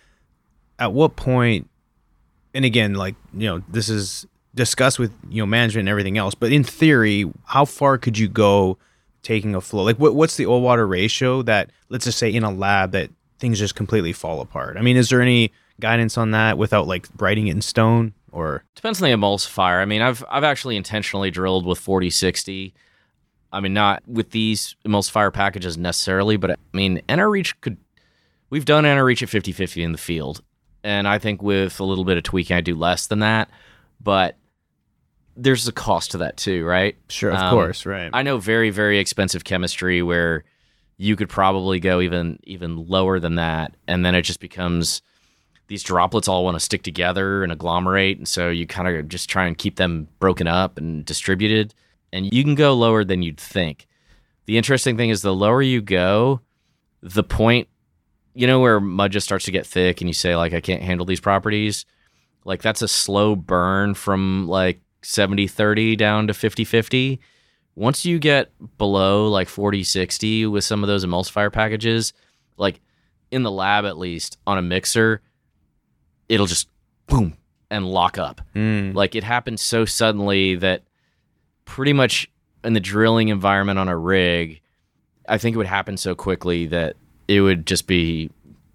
At 0.79 0.93
what 0.93 1.15
point, 1.15 1.69
and 2.53 2.65
again, 2.65 2.93
like 2.93 3.15
you 3.33 3.47
know, 3.47 3.63
this 3.69 3.89
is 3.89 4.27
discussed 4.57 4.99
with 4.99 5.13
you 5.29 5.41
know 5.41 5.45
management 5.45 5.83
and 5.83 5.89
everything 5.89 6.17
else. 6.17 6.35
But 6.35 6.51
in 6.51 6.65
theory, 6.65 7.31
how 7.45 7.63
far 7.63 7.97
could 7.97 8.17
you 8.17 8.27
go 8.27 8.77
taking 9.23 9.55
a 9.55 9.61
flow? 9.61 9.83
Like, 9.83 9.97
what 9.97 10.15
what's 10.15 10.35
the 10.35 10.45
oil 10.45 10.61
water 10.61 10.85
ratio 10.85 11.41
that 11.43 11.69
let's 11.87 12.03
just 12.03 12.17
say 12.17 12.29
in 12.29 12.43
a 12.43 12.51
lab 12.51 12.91
that 12.91 13.09
things 13.39 13.59
just 13.59 13.75
completely 13.75 14.11
fall 14.11 14.41
apart? 14.41 14.75
I 14.75 14.81
mean, 14.81 14.97
is 14.97 15.09
there 15.09 15.21
any 15.21 15.53
guidance 15.79 16.17
on 16.17 16.31
that 16.31 16.57
without 16.57 16.87
like 16.87 17.07
writing 17.17 17.47
it 17.47 17.51
in 17.51 17.61
stone 17.61 18.13
or? 18.33 18.65
Depends 18.75 19.01
on 19.01 19.09
the 19.09 19.15
emulsifier. 19.15 19.81
I 19.81 19.85
mean, 19.85 20.01
I've 20.01 20.25
I've 20.29 20.43
actually 20.43 20.75
intentionally 20.75 21.31
drilled 21.31 21.65
with 21.65 21.79
4060. 21.79 22.73
I 23.53 23.61
mean, 23.61 23.73
not 23.73 24.03
with 24.05 24.31
these 24.31 24.75
emulsifier 24.85 25.31
packages 25.31 25.77
necessarily, 25.77 26.35
but 26.35 26.51
I 26.51 26.55
mean, 26.73 27.01
NRReach 27.07 27.53
could. 27.61 27.77
We've 28.49 28.65
done 28.65 28.85
NRReach 28.85 29.23
at 29.23 29.29
50-50 29.29 29.83
in 29.83 29.91
the 29.91 29.97
field, 29.97 30.41
and 30.81 31.05
I 31.05 31.19
think 31.19 31.41
with 31.41 31.81
a 31.81 31.83
little 31.83 32.05
bit 32.05 32.15
of 32.15 32.23
tweaking, 32.23 32.55
I 32.55 32.61
do 32.61 32.75
less 32.75 33.07
than 33.07 33.19
that. 33.19 33.49
But 34.01 34.37
there's 35.37 35.67
a 35.67 35.71
cost 35.71 36.11
to 36.11 36.17
that 36.17 36.35
too, 36.37 36.65
right? 36.65 36.97
Sure, 37.09 37.31
of 37.31 37.37
Um, 37.39 37.51
course, 37.51 37.85
right. 37.85 38.09
I 38.11 38.23
know 38.23 38.37
very 38.37 38.69
very 38.69 38.99
expensive 38.99 39.43
chemistry 39.43 40.01
where 40.01 40.43
you 40.97 41.15
could 41.15 41.29
probably 41.29 41.79
go 41.79 42.01
even 42.01 42.39
even 42.43 42.87
lower 42.87 43.19
than 43.19 43.35
that, 43.35 43.75
and 43.87 44.05
then 44.05 44.15
it 44.15 44.23
just 44.23 44.39
becomes 44.39 45.01
these 45.67 45.83
droplets 45.83 46.27
all 46.27 46.43
want 46.45 46.55
to 46.55 46.61
stick 46.61 46.81
together 46.83 47.43
and 47.43 47.51
agglomerate, 47.51 48.17
and 48.17 48.27
so 48.27 48.49
you 48.49 48.65
kind 48.65 48.87
of 48.87 49.07
just 49.07 49.29
try 49.29 49.45
and 49.45 49.57
keep 49.57 49.75
them 49.75 50.07
broken 50.19 50.47
up 50.47 50.77
and 50.77 51.05
distributed, 51.05 51.73
and 52.11 52.33
you 52.33 52.43
can 52.43 52.55
go 52.55 52.73
lower 52.73 53.03
than 53.03 53.21
you'd 53.21 53.39
think. 53.39 53.85
The 54.45 54.57
interesting 54.57 54.95
thing 54.95 55.09
is 55.09 55.21
the 55.21 55.35
lower 55.35 55.61
you 55.61 55.81
go, 55.81 56.39
the 57.01 57.23
point, 57.23 57.67
you 58.33 58.47
know, 58.47 58.61
where 58.61 58.79
mud 58.79 59.11
just 59.11 59.25
starts 59.25 59.43
to 59.45 59.51
get 59.51 59.67
thick, 59.67 59.99
and 60.01 60.09
you 60.09 60.13
say 60.13 60.35
like, 60.37 60.53
I 60.53 60.61
can't 60.61 60.81
handle 60.81 61.05
these 61.05 61.19
properties. 61.19 61.85
Like 62.45 62.61
that's 62.61 62.81
a 62.81 62.87
slow 62.87 63.35
burn 63.35 63.93
from 63.93 64.47
like 64.47 64.79
70 65.01 65.47
30 65.47 65.95
down 65.95 66.27
to 66.27 66.33
50 66.33 66.63
50 66.63 67.19
once 67.75 68.05
you 68.05 68.19
get 68.19 68.51
below 68.77 69.27
like 69.27 69.47
40 69.47 69.83
60 69.83 70.45
with 70.47 70.63
some 70.63 70.83
of 70.83 70.87
those 70.87 71.05
emulsifier 71.05 71.51
packages 71.51 72.13
like 72.57 72.81
in 73.31 73.43
the 73.43 73.51
lab 73.51 73.85
at 73.85 73.97
least 73.97 74.37
on 74.47 74.57
a 74.57 74.61
mixer 74.61 75.21
it'll 76.29 76.47
just 76.47 76.67
boom 77.07 77.37
and 77.69 77.85
lock 77.85 78.17
up. 78.17 78.41
Mm, 78.55 78.93
like 78.93 79.15
it 79.15 79.23
happens 79.23 79.61
so 79.61 79.85
suddenly 79.85 80.55
that 80.55 80.83
pretty 81.65 81.93
much 81.93 82.29
in 82.63 82.73
the 82.73 82.79
drilling 82.79 83.29
environment 83.29 83.77
on 83.77 83.87
a 83.87 83.97
rig 83.97 84.61
i 85.27 85.37
think 85.37 85.53
it 85.53 85.57
would 85.57 85.67
happen 85.67 85.97
so 85.97 86.15
quickly 86.15 86.65
that 86.65 86.95
it 87.27 87.41
would 87.41 87.67
just 87.67 87.87
be 87.87 88.29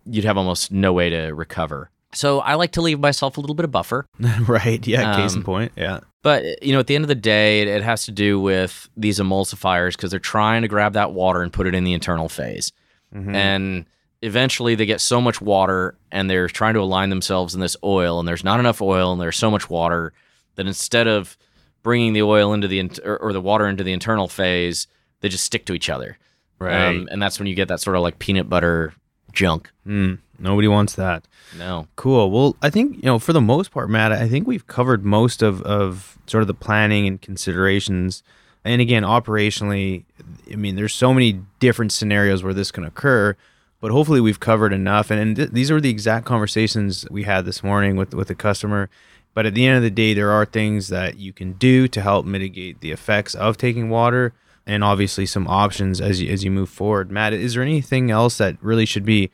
you'd 0.04 0.24
have 0.24 0.36
almost 0.36 0.70
no 0.70 0.92
way 0.92 1.08
to 1.10 1.32
recover 1.32 1.90
so 2.14 2.40
i 2.40 2.54
like 2.54 2.72
to 2.72 2.80
leave 2.82 3.00
myself 3.00 3.36
a 3.36 3.40
little 3.40 3.54
bit 3.56 3.64
of 3.64 3.70
buffer 3.70 4.06
right. 4.46 4.86
Yeah. 4.86 5.16
Case 5.16 5.32
in 5.34 5.38
Um, 5.38 5.44
point. 5.44 5.72
Yeah. 5.76 6.00
but 6.22 6.62
you 6.62 6.72
know, 6.72 6.78
at 6.80 6.86
the 6.86 6.94
end 6.94 7.04
of 7.04 7.08
the 7.08 7.14
day, 7.14 7.62
it, 7.62 7.68
it 7.68 7.82
has 7.82 8.04
to 8.04 8.10
do 8.12 8.38
with 8.40 8.88
these 8.96 9.18
emulsifiers 9.18 9.92
because 9.96 10.10
they're 10.10 10.20
trying 10.20 10.62
to 10.62 10.68
grab 10.68 10.92
that 10.94 11.12
water 11.12 11.42
and 11.42 11.52
put 11.52 11.66
it 11.66 11.74
in 11.74 11.84
the 11.84 11.92
internal 11.92 12.28
phase, 12.28 12.70
Mhm. 13.14 13.34
and 13.34 13.86
eventually 14.22 14.74
they 14.76 14.86
get 14.86 15.00
so 15.00 15.20
much 15.20 15.40
water 15.40 15.96
and 16.12 16.30
they're 16.30 16.48
trying 16.48 16.74
to 16.74 16.80
align 16.80 17.10
themselves 17.10 17.54
in 17.54 17.60
this 17.60 17.76
oil, 17.82 18.18
and 18.20 18.28
there's 18.28 18.44
not 18.44 18.60
enough 18.60 18.80
oil, 18.80 19.12
and 19.12 19.20
there's 19.20 19.36
so 19.36 19.50
much 19.50 19.68
water 19.68 20.12
that 20.54 20.66
instead 20.66 21.08
of 21.08 21.36
bringing 21.82 22.12
the 22.12 22.22
oil 22.22 22.52
into 22.54 22.68
the 22.68 22.78
in- 22.78 22.90
or, 23.04 23.16
or 23.18 23.32
the 23.32 23.40
water 23.40 23.66
into 23.66 23.82
the 23.82 23.92
internal 23.92 24.28
phase, 24.28 24.86
they 25.20 25.28
just 25.28 25.42
stick 25.44 25.64
to 25.66 25.72
each 25.74 25.90
other, 25.90 26.18
right. 26.60 26.86
Um, 26.88 27.08
and 27.10 27.20
that's 27.20 27.38
when 27.40 27.48
you 27.48 27.54
get 27.56 27.68
that 27.68 27.80
sort 27.80 27.96
of 27.96 28.02
like 28.02 28.18
peanut 28.20 28.48
butter 28.48 28.94
junk. 29.32 29.70
Mm, 29.86 30.18
nobody 30.42 30.68
wants 30.68 30.94
that. 30.96 31.26
No, 31.56 31.86
Cool. 31.96 32.30
Well, 32.30 32.56
I 32.62 32.70
think, 32.70 32.96
you 32.96 33.02
know, 33.02 33.18
for 33.18 33.32
the 33.32 33.40
most 33.40 33.70
part, 33.70 33.88
Matt, 33.88 34.12
I 34.12 34.28
think 34.28 34.46
we've 34.46 34.66
covered 34.66 35.04
most 35.04 35.42
of, 35.42 35.62
of 35.62 36.18
sort 36.26 36.42
of 36.42 36.48
the 36.48 36.54
planning 36.54 37.06
and 37.06 37.20
considerations. 37.20 38.22
And 38.64 38.80
again, 38.80 39.02
operationally, 39.02 40.04
I 40.50 40.56
mean, 40.56 40.76
there's 40.76 40.94
so 40.94 41.12
many 41.12 41.40
different 41.60 41.92
scenarios 41.92 42.42
where 42.42 42.54
this 42.54 42.70
can 42.70 42.84
occur, 42.84 43.36
but 43.80 43.90
hopefully 43.90 44.20
we've 44.20 44.40
covered 44.40 44.72
enough. 44.72 45.10
And, 45.10 45.20
and 45.20 45.36
th- 45.36 45.50
these 45.50 45.70
are 45.70 45.80
the 45.80 45.90
exact 45.90 46.26
conversations 46.26 47.06
we 47.10 47.24
had 47.24 47.44
this 47.44 47.62
morning 47.62 47.96
with, 47.96 48.14
with 48.14 48.28
the 48.28 48.34
customer. 48.34 48.88
But 49.34 49.46
at 49.46 49.54
the 49.54 49.66
end 49.66 49.78
of 49.78 49.82
the 49.82 49.90
day, 49.90 50.14
there 50.14 50.30
are 50.30 50.44
things 50.44 50.88
that 50.88 51.18
you 51.18 51.32
can 51.32 51.54
do 51.54 51.88
to 51.88 52.00
help 52.00 52.26
mitigate 52.26 52.80
the 52.80 52.92
effects 52.92 53.34
of 53.34 53.56
taking 53.56 53.88
water 53.88 54.34
and 54.66 54.84
obviously 54.84 55.26
some 55.26 55.48
options 55.48 56.00
as 56.00 56.20
you, 56.20 56.30
as 56.30 56.44
you 56.44 56.50
move 56.50 56.68
forward. 56.68 57.10
Matt, 57.10 57.32
is 57.32 57.54
there 57.54 57.62
anything 57.62 58.10
else 58.10 58.38
that 58.38 58.56
really 58.60 58.86
should 58.86 59.04
be 59.04 59.30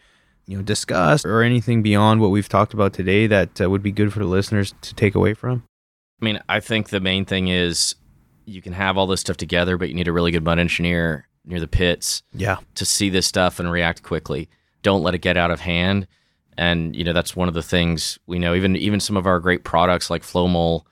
you 0.49 0.57
know 0.57 0.63
discussed 0.63 1.25
or 1.25 1.43
anything 1.43 1.83
beyond 1.83 2.21
what 2.21 2.31
we've 2.31 2.49
talked 2.49 2.75
about 2.75 2.93
today 2.93 3.29
that 3.29 3.61
uh, 3.61 3.71
would 3.71 3.83
be 3.83 3.93
good 3.93 4.13
for 4.13 4.19
the 4.19 4.25
listeners 4.25 4.75
to 4.81 4.95
take 4.95 5.15
away 5.15 5.35
from 5.35 5.63
I 6.21 6.25
mean, 6.25 6.41
I 6.49 6.61
think 6.61 6.89
the 6.89 7.01
main 7.01 7.25
thing 7.25 7.49
is 7.49 7.95
you 8.45 8.61
can 8.61 8.73
have 8.73 8.97
all 8.97 9.07
this 9.07 9.21
stuff 9.21 9.37
together, 9.37 9.77
but 9.77 9.89
you 9.89 9.95
need 9.95 10.09
a 10.09 10.13
really 10.13 10.33
good 10.33 10.45
mud 10.45 10.59
engineer 10.59 11.27
near 11.45 11.61
the 11.61 11.69
pits 11.69 12.23
yeah 12.35 12.59
to 12.75 12.85
see 12.85 13.09
this 13.09 13.27
stuff 13.27 13.59
and 13.59 13.71
react 13.71 14.03
quickly. 14.03 14.49
Don't 14.83 15.03
let 15.03 15.15
it 15.15 15.19
get 15.19 15.37
out 15.37 15.51
of 15.51 15.61
hand. 15.61 16.07
And 16.57 16.97
you 16.97 17.05
know 17.05 17.13
that's 17.13 17.37
one 17.37 17.49
of 17.49 17.55
the 17.55 17.63
things 17.63 18.19
we 18.27 18.39
know. 18.39 18.55
Even 18.55 18.75
even 18.77 19.01
some 19.01 19.17
of 19.17 19.27
our 19.27 19.39
great 19.39 19.65
products 19.65 20.11
like 20.11 20.23
Flowmol, 20.23 20.83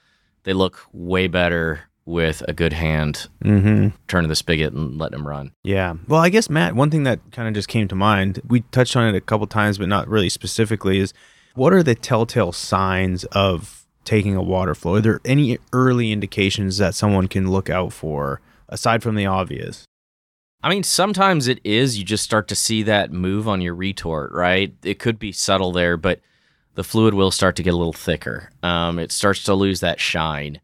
they 0.45 0.53
look 0.53 0.81
way 0.93 1.27
better 1.27 1.81
with 2.07 2.43
a 2.49 2.53
good 2.53 2.73
hand 2.73 3.29
mm-hmm 3.45 3.89
turning 4.09 4.29
the 4.29 4.37
spigot 4.37 4.73
and 4.73 4.97
letting 4.99 5.19
them 5.19 5.27
run. 5.27 5.53
yeah 5.65 5.95
well 6.09 6.21
i 6.21 6.29
guess 6.29 6.49
matt 6.49 6.75
one 6.75 6.91
thing 6.91 7.03
that 7.03 7.21
kind 7.33 7.49
of 7.49 7.55
just 7.55 7.69
came 7.69 7.89
to 7.89 7.95
mind 7.95 8.41
we 8.47 8.61
touched 8.71 8.97
on 8.97 9.07
it 9.07 9.17
a 9.17 9.21
couple 9.21 9.47
times 9.47 9.79
but 9.79 9.89
not 9.89 10.09
really 10.09 10.29
specifically 10.29 10.99
is 10.99 11.13
what 11.55 11.73
are 11.73 11.83
the 11.83 11.95
telltale 11.95 12.53
signs 12.53 13.25
of 13.25 13.85
taking 14.05 14.37
a 14.37 14.43
water 14.43 14.75
flow 14.75 14.95
are 14.95 15.01
there 15.01 15.21
any 15.25 15.59
early 15.73 16.13
indications 16.13 16.79
that 16.79 16.95
someone 16.95 17.27
can 17.27 17.51
look 17.51 17.69
out 17.69 17.93
for 17.93 18.41
aside 18.69 19.03
from 19.03 19.17
the 19.17 19.27
obvious 19.27 19.85
I 20.63 20.69
mean, 20.69 20.83
sometimes 20.83 21.47
it 21.47 21.61
is 21.63 21.97
you 21.97 22.05
just 22.05 22.25
start 22.25 22.49
to 22.49 22.57
see 22.57 22.83
that 22.85 23.13
move 23.13 23.47
on 23.47 23.61
your 23.61 23.75
retort, 23.75 24.33
right? 24.33 24.75
It 24.83 24.99
could 24.99 25.17
be 25.17 25.31
subtle 25.31 25.71
there, 25.71 25.97
but 25.97 26.21
the 26.75 26.83
fluid 26.83 27.15
will 27.15 27.31
start 27.31 27.55
to 27.57 27.63
get 27.63 27.75
a 27.75 27.77
little 27.77 27.93
thicker. 27.93 28.51
Um, 28.65 28.99
it 28.99 29.13
starts 29.13 29.45
to 29.45 29.55
lose 29.55 29.79
that 29.81 30.01
shine. 30.01 30.61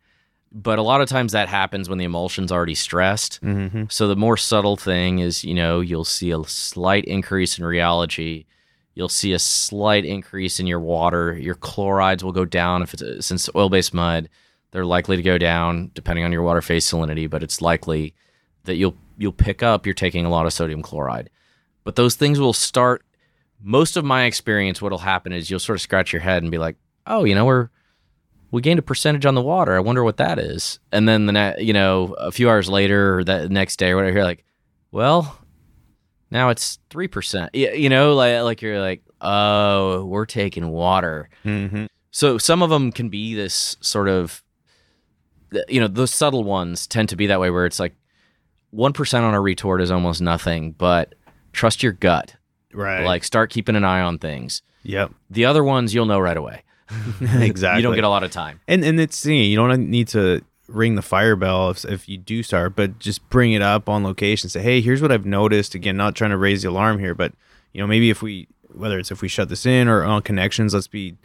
But 0.54 0.78
a 0.78 0.82
lot 0.82 1.00
of 1.00 1.08
times 1.08 1.32
that 1.32 1.48
happens 1.48 1.88
when 1.88 1.98
the 1.98 2.04
emulsion's 2.04 2.52
already 2.52 2.74
stressed. 2.74 3.42
mm-hmm 3.42 3.84
So 3.88 4.06
the 4.06 4.16
more 4.16 4.36
subtle 4.36 4.76
thing 4.76 5.18
is, 5.18 5.44
you 5.44 5.54
know, 5.54 5.80
you'll 5.80 6.04
see 6.04 6.30
a 6.30 6.44
slight 6.44 7.04
increase 7.06 7.58
in 7.58 7.64
rheology. 7.64 8.44
You'll 8.94 9.08
see 9.08 9.32
a 9.32 9.38
slight 9.38 10.04
increase 10.04 10.60
in 10.60 10.66
your 10.66 10.80
water. 10.80 11.38
Your 11.38 11.54
chlorides 11.54 12.22
will 12.22 12.32
go 12.32 12.44
down 12.44 12.82
if 12.82 12.92
it's 12.92 13.02
a, 13.02 13.22
since 13.22 13.48
oil-based 13.54 13.94
mud, 13.94 14.28
they're 14.72 14.84
likely 14.84 15.16
to 15.16 15.22
go 15.22 15.38
down 15.38 15.90
depending 15.94 16.24
on 16.24 16.32
your 16.32 16.42
water 16.42 16.60
phase 16.60 16.90
salinity, 16.90 17.30
but 17.30 17.42
it's 17.42 17.62
likely 17.62 18.14
that 18.64 18.76
you'll 18.76 18.96
you'll 19.16 19.32
pick 19.32 19.62
up 19.62 19.86
you're 19.86 19.94
taking 19.94 20.24
a 20.24 20.30
lot 20.30 20.46
of 20.46 20.52
sodium 20.52 20.82
chloride. 20.82 21.30
But 21.84 21.96
those 21.96 22.14
things 22.14 22.40
will 22.40 22.52
start 22.52 23.04
most 23.62 23.96
of 23.96 24.04
my 24.04 24.24
experience 24.24 24.82
what'll 24.82 24.98
happen 24.98 25.32
is 25.32 25.50
you'll 25.50 25.60
sort 25.60 25.76
of 25.76 25.82
scratch 25.82 26.12
your 26.12 26.20
head 26.20 26.42
and 26.42 26.50
be 26.50 26.58
like, 26.58 26.76
"Oh, 27.06 27.24
you 27.24 27.34
know, 27.34 27.44
we're 27.44 27.68
we 28.52 28.62
gained 28.62 28.78
a 28.78 28.82
percentage 28.82 29.26
on 29.26 29.34
the 29.34 29.42
water. 29.42 29.74
I 29.74 29.80
wonder 29.80 30.04
what 30.04 30.18
that 30.18 30.38
is." 30.38 30.78
And 30.92 31.08
then 31.08 31.26
the 31.26 31.32
ne- 31.32 31.56
you 31.60 31.72
know, 31.72 32.14
a 32.18 32.30
few 32.30 32.48
hours 32.48 32.68
later 32.68 33.18
or 33.18 33.24
that 33.24 33.50
next 33.50 33.76
day 33.78 33.90
or 33.90 33.96
whatever, 33.96 34.14
you're 34.14 34.24
like, 34.24 34.44
"Well, 34.92 35.38
now 36.30 36.50
it's 36.50 36.78
3%." 36.90 37.50
Y- 37.54 37.72
You 37.74 37.88
know, 37.88 38.14
like 38.14 38.42
like 38.42 38.62
you're 38.62 38.80
like, 38.80 39.02
"Oh, 39.20 40.04
we're 40.04 40.26
taking 40.26 40.68
water." 40.68 41.28
mm-hmm 41.44 41.86
So 42.12 42.38
some 42.38 42.62
of 42.62 42.70
them 42.70 42.92
can 42.92 43.08
be 43.08 43.34
this 43.34 43.76
sort 43.80 44.08
of, 44.08 44.42
you 45.68 45.80
know, 45.80 45.88
those 45.88 46.12
subtle 46.12 46.44
ones 46.44 46.86
tend 46.86 47.08
to 47.08 47.16
be 47.16 47.26
that 47.28 47.40
way 47.40 47.50
where 47.50 47.66
it's 47.66 47.80
like 47.80 47.94
1% 48.74 49.22
on 49.24 49.34
a 49.34 49.40
retort 49.40 49.80
is 49.82 49.90
almost 49.90 50.20
nothing, 50.22 50.72
but 50.72 51.14
trust 51.52 51.82
your 51.82 51.92
gut. 51.92 52.36
right 52.72 53.04
Like 53.04 53.24
start 53.24 53.50
keeping 53.50 53.76
an 53.76 53.84
eye 53.84 54.00
on 54.00 54.18
things. 54.18 54.62
yep 54.82 55.10
The 55.30 55.44
other 55.46 55.62
ones 55.64 55.94
you'll 55.94 56.06
know 56.06 56.18
right 56.20 56.36
away. 56.36 56.62
Exactly 57.20 57.78
You 57.82 57.82
don't 57.88 57.94
get 57.94 58.04
a 58.04 58.08
lot 58.08 58.24
of 58.24 58.30
time. 58.30 58.60
and 58.68 58.84
and 58.84 59.00
it's 59.00 59.24
you, 59.26 59.32
know, 59.34 59.42
you 59.42 59.56
don't 59.74 59.90
need 59.90 60.08
to 60.08 60.42
ring 60.68 60.94
the 60.94 61.02
fire 61.02 61.36
bell 61.36 61.70
if, 61.70 61.84
if 61.84 62.08
you 62.08 62.16
do 62.16 62.42
start, 62.42 62.74
but 62.76 62.98
just 62.98 63.28
bring 63.28 63.52
it 63.52 63.60
up 63.62 63.88
on 63.88 64.02
location. 64.04 64.48
Say, 64.48 64.62
hey, 64.62 64.80
here's 64.80 65.02
what 65.02 65.12
I've 65.12 65.26
noticed. 65.26 65.74
Again, 65.74 65.96
not 65.96 66.14
trying 66.14 66.30
to 66.30 66.36
raise 66.38 66.62
the 66.62 66.70
alarm 66.70 66.98
here, 66.98 67.14
but 67.14 67.32
you 67.72 67.80
know, 67.80 67.86
maybe 67.86 68.08
if 68.10 68.22
we, 68.22 68.48
whether 68.74 68.98
it's 68.98 69.10
if 69.10 69.20
we 69.22 69.28
shut 69.28 69.48
this 69.48 69.66
in 69.66 69.88
or 69.88 70.02
on 70.02 70.22
connections, 70.22 70.72
let's 70.74 70.86
be, 70.86 71.16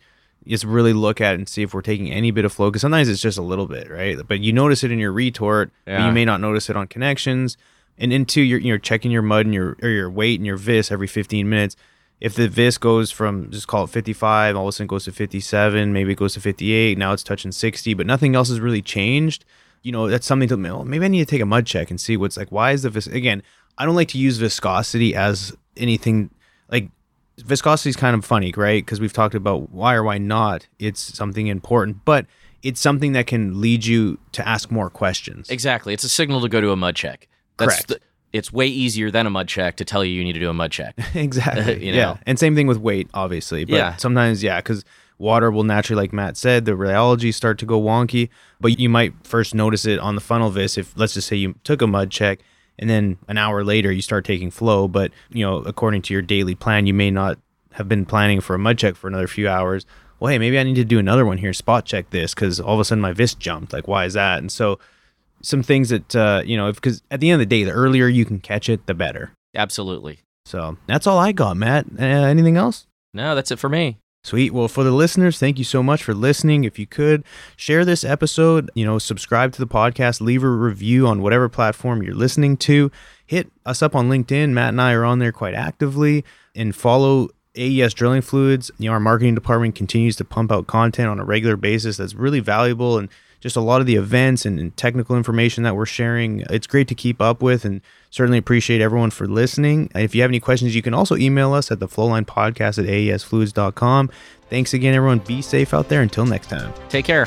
just 0.45 0.63
really 0.63 0.93
look 0.93 1.19
at 1.21 1.33
it 1.33 1.39
and 1.39 1.47
see 1.49 1.61
if 1.61 1.73
we're 1.73 1.81
taking 1.81 2.11
any 2.11 2.31
bit 2.31 2.45
of 2.45 2.51
flow. 2.53 2.69
Because 2.69 2.81
sometimes 2.81 3.07
it's 3.09 3.21
just 3.21 3.37
a 3.37 3.41
little 3.41 3.67
bit, 3.67 3.89
right? 3.89 4.17
But 4.27 4.39
you 4.41 4.51
notice 4.53 4.83
it 4.83 4.91
in 4.91 4.99
your 4.99 5.11
retort, 5.13 5.71
but 5.85 5.91
Yeah. 5.91 6.07
you 6.07 6.13
may 6.13 6.25
not 6.25 6.41
notice 6.41 6.69
it 6.69 6.75
on 6.75 6.87
connections. 6.87 7.57
And 7.97 8.13
into 8.13 8.41
your, 8.41 8.59
you're 8.59 8.77
checking 8.77 9.11
your 9.11 9.23
mud 9.23 9.45
and 9.45 9.53
your 9.55 9.75
or 9.81 9.89
your 9.89 10.09
weight 10.09 10.39
and 10.39 10.45
your 10.45 10.55
vis 10.57 10.91
every 10.91 11.07
15 11.07 11.49
minutes. 11.49 11.75
If 12.19 12.33
the 12.35 12.47
vis 12.47 12.77
goes 12.77 13.11
from 13.11 13.51
just 13.51 13.67
call 13.67 13.83
it 13.83 13.89
55, 13.91 14.55
all 14.55 14.63
of 14.63 14.69
a 14.69 14.71
sudden 14.71 14.87
goes 14.87 15.05
to 15.05 15.11
57, 15.11 15.93
maybe 15.93 16.13
it 16.13 16.17
goes 16.17 16.33
to 16.33 16.41
58, 16.41 16.97
now 16.97 17.13
it's 17.13 17.23
touching 17.23 17.51
60, 17.51 17.93
but 17.93 18.07
nothing 18.07 18.35
else 18.35 18.49
has 18.49 18.59
really 18.59 18.81
changed. 18.81 19.45
You 19.83 19.91
know, 19.91 20.07
that's 20.09 20.25
something 20.25 20.49
to 20.49 20.55
well, 20.57 20.83
maybe 20.83 21.05
I 21.05 21.07
need 21.09 21.19
to 21.19 21.29
take 21.29 21.41
a 21.41 21.45
mud 21.45 21.65
check 21.65 21.91
and 21.91 22.01
see 22.01 22.17
what's 22.17 22.35
like. 22.35 22.51
Why 22.51 22.71
is 22.71 22.81
the 22.81 22.89
vis 22.89 23.07
again? 23.07 23.43
I 23.77 23.85
don't 23.85 23.95
like 23.95 24.07
to 24.09 24.17
use 24.17 24.37
viscosity 24.37 25.15
as 25.15 25.55
anything 25.77 26.31
like 26.69 26.89
viscosity 27.37 27.91
is 27.91 27.95
kind 27.95 28.15
of 28.15 28.25
funny, 28.25 28.51
right? 28.57 28.83
Because 28.83 28.99
we've 28.99 29.13
talked 29.13 29.35
about 29.35 29.69
why 29.71 29.93
or 29.93 30.03
why 30.03 30.17
not. 30.17 30.67
It's 30.79 30.99
something 30.99 31.47
important, 31.47 32.03
but 32.03 32.25
it's 32.63 32.81
something 32.81 33.13
that 33.13 33.27
can 33.27 33.61
lead 33.61 33.85
you 33.85 34.17
to 34.33 34.47
ask 34.47 34.71
more 34.71 34.89
questions. 34.89 35.49
Exactly. 35.49 35.93
It's 35.93 36.03
a 36.03 36.09
signal 36.09 36.41
to 36.41 36.49
go 36.49 36.59
to 36.59 36.71
a 36.71 36.75
mud 36.75 36.95
check. 36.95 37.27
That's 37.57 37.75
Correct. 37.75 37.87
the- 37.87 37.99
it's 38.33 38.51
way 38.51 38.67
easier 38.67 39.09
than 39.09 39.25
a 39.25 39.29
mud 39.29 39.47
check 39.47 39.77
to 39.77 39.85
tell 39.85 40.03
you 40.03 40.11
you 40.13 40.23
need 40.23 40.33
to 40.33 40.39
do 40.39 40.49
a 40.49 40.53
mud 40.53 40.71
check. 40.71 40.95
exactly. 41.15 41.85
You 41.87 41.93
yeah. 41.93 42.17
And 42.25 42.37
same 42.37 42.55
thing 42.55 42.67
with 42.67 42.77
weight, 42.77 43.09
obviously. 43.13 43.65
But 43.65 43.75
Yeah. 43.75 43.95
sometimes, 43.97 44.43
yeah, 44.43 44.57
because 44.59 44.83
water 45.17 45.49
will 45.49 45.63
naturally, 45.63 46.01
like 46.03 46.13
Matt 46.13 46.37
said, 46.37 46.65
the 46.65 46.73
rheology 46.73 47.33
start 47.33 47.57
to 47.59 47.65
go 47.65 47.81
wonky. 47.81 48.29
But 48.59 48.79
you 48.79 48.89
might 48.89 49.13
first 49.23 49.55
notice 49.55 49.85
it 49.85 49.99
on 49.99 50.15
the 50.15 50.21
funnel 50.21 50.49
vis 50.49 50.77
if, 50.77 50.93
let's 50.97 51.13
just 51.13 51.27
say, 51.27 51.35
you 51.37 51.55
took 51.63 51.81
a 51.81 51.87
mud 51.87 52.11
check 52.11 52.39
and 52.79 52.89
then 52.89 53.17
an 53.27 53.37
hour 53.37 53.63
later 53.63 53.91
you 53.91 54.01
start 54.01 54.25
taking 54.25 54.51
flow. 54.51 54.87
But, 54.87 55.11
you 55.29 55.45
know, 55.45 55.57
according 55.57 56.01
to 56.03 56.13
your 56.13 56.21
daily 56.21 56.53
plan, 56.55 56.85
you 56.85 56.93
may 56.93 57.09
not 57.09 57.39
have 57.73 57.87
been 57.87 58.05
planning 58.05 58.41
for 58.41 58.55
a 58.55 58.59
mud 58.59 58.77
check 58.77 58.95
for 58.95 59.07
another 59.07 59.27
few 59.27 59.47
hours. 59.47 59.85
Well, 60.19 60.31
hey, 60.31 60.39
maybe 60.39 60.57
I 60.59 60.63
need 60.63 60.75
to 60.75 60.83
do 60.85 60.97
another 60.99 61.25
one 61.25 61.37
here, 61.37 61.53
spot 61.53 61.85
check 61.85 62.09
this, 62.09 62.33
because 62.33 62.59
all 62.59 62.73
of 62.73 62.79
a 62.79 62.85
sudden 62.85 63.01
my 63.01 63.13
vis 63.13 63.35
jumped. 63.35 63.71
Like, 63.71 63.87
why 63.87 64.05
is 64.05 64.13
that? 64.15 64.39
And 64.39 64.51
so, 64.51 64.79
some 65.41 65.63
things 65.63 65.89
that 65.89 66.15
uh, 66.15 66.41
you 66.45 66.57
know, 66.57 66.71
because 66.71 67.01
at 67.11 67.19
the 67.19 67.29
end 67.29 67.41
of 67.41 67.47
the 67.47 67.55
day, 67.55 67.63
the 67.63 67.71
earlier 67.71 68.07
you 68.07 68.25
can 68.25 68.39
catch 68.39 68.69
it, 68.69 68.85
the 68.85 68.93
better. 68.93 69.31
Absolutely. 69.55 70.19
So 70.45 70.77
that's 70.87 71.07
all 71.07 71.17
I 71.17 71.31
got, 71.31 71.57
Matt. 71.57 71.87
Uh, 71.99 72.03
anything 72.03 72.57
else? 72.57 72.87
No, 73.13 73.35
that's 73.35 73.51
it 73.51 73.59
for 73.59 73.69
me. 73.69 73.97
Sweet. 74.23 74.51
Well, 74.51 74.67
for 74.67 74.83
the 74.83 74.91
listeners, 74.91 75.39
thank 75.39 75.57
you 75.57 75.63
so 75.63 75.81
much 75.81 76.03
for 76.03 76.13
listening. 76.13 76.65
If 76.65 76.77
you 76.77 76.85
could 76.85 77.23
share 77.55 77.85
this 77.85 78.03
episode, 78.03 78.69
you 78.75 78.85
know, 78.85 78.99
subscribe 78.99 79.53
to 79.53 79.59
the 79.59 79.67
podcast, 79.67 80.19
leave 80.19 80.43
a 80.43 80.49
review 80.49 81.07
on 81.07 81.21
whatever 81.21 81.47
platform 81.47 82.03
you're 82.03 82.13
listening 82.13 82.57
to. 82.57 82.91
Hit 83.25 83.49
us 83.65 83.81
up 83.81 83.95
on 83.95 84.09
LinkedIn. 84.09 84.49
Matt 84.49 84.69
and 84.69 84.81
I 84.81 84.93
are 84.93 85.05
on 85.05 85.19
there 85.19 85.31
quite 85.31 85.53
actively 85.53 86.25
and 86.55 86.75
follow 86.75 87.29
AES 87.57 87.93
Drilling 87.93 88.21
Fluids. 88.21 88.69
You 88.77 88.89
know, 88.89 88.93
our 88.93 88.99
marketing 88.99 89.35
department 89.35 89.75
continues 89.75 90.17
to 90.17 90.25
pump 90.25 90.51
out 90.51 90.67
content 90.67 91.07
on 91.07 91.19
a 91.19 91.25
regular 91.25 91.55
basis 91.55 91.97
that's 91.97 92.13
really 92.13 92.41
valuable 92.41 92.97
and 92.97 93.09
just 93.39 93.55
a 93.55 93.61
lot 93.61 93.81
of 93.81 93.87
the 93.87 93.95
events 93.95 94.45
and, 94.45 94.59
and 94.59 94.75
technical 94.77 95.15
information 95.15 95.63
that 95.63 95.75
we're 95.75 95.85
sharing. 95.85 96.41
It's 96.49 96.67
great 96.67 96.87
to 96.87 96.95
keep 96.95 97.21
up 97.21 97.41
with 97.41 97.65
and 97.65 97.81
certainly 98.09 98.37
appreciate 98.37 98.81
everyone 98.81 99.11
for 99.11 99.27
listening. 99.27 99.91
If 99.95 100.15
you 100.15 100.21
have 100.21 100.31
any 100.31 100.39
questions, 100.39 100.75
you 100.75 100.81
can 100.81 100.93
also 100.93 101.15
email 101.15 101.53
us 101.53 101.71
at 101.71 101.79
the 101.79 101.87
flowline 101.87 102.25
podcast 102.25 102.79
at 102.79 102.85
aesfluids.com. 102.85 104.09
Thanks 104.49 104.73
again, 104.73 104.93
everyone. 104.93 105.19
Be 105.19 105.41
safe 105.41 105.73
out 105.73 105.89
there. 105.89 106.01
Until 106.01 106.25
next 106.25 106.47
time. 106.47 106.73
Take 106.89 107.05
care. 107.05 107.25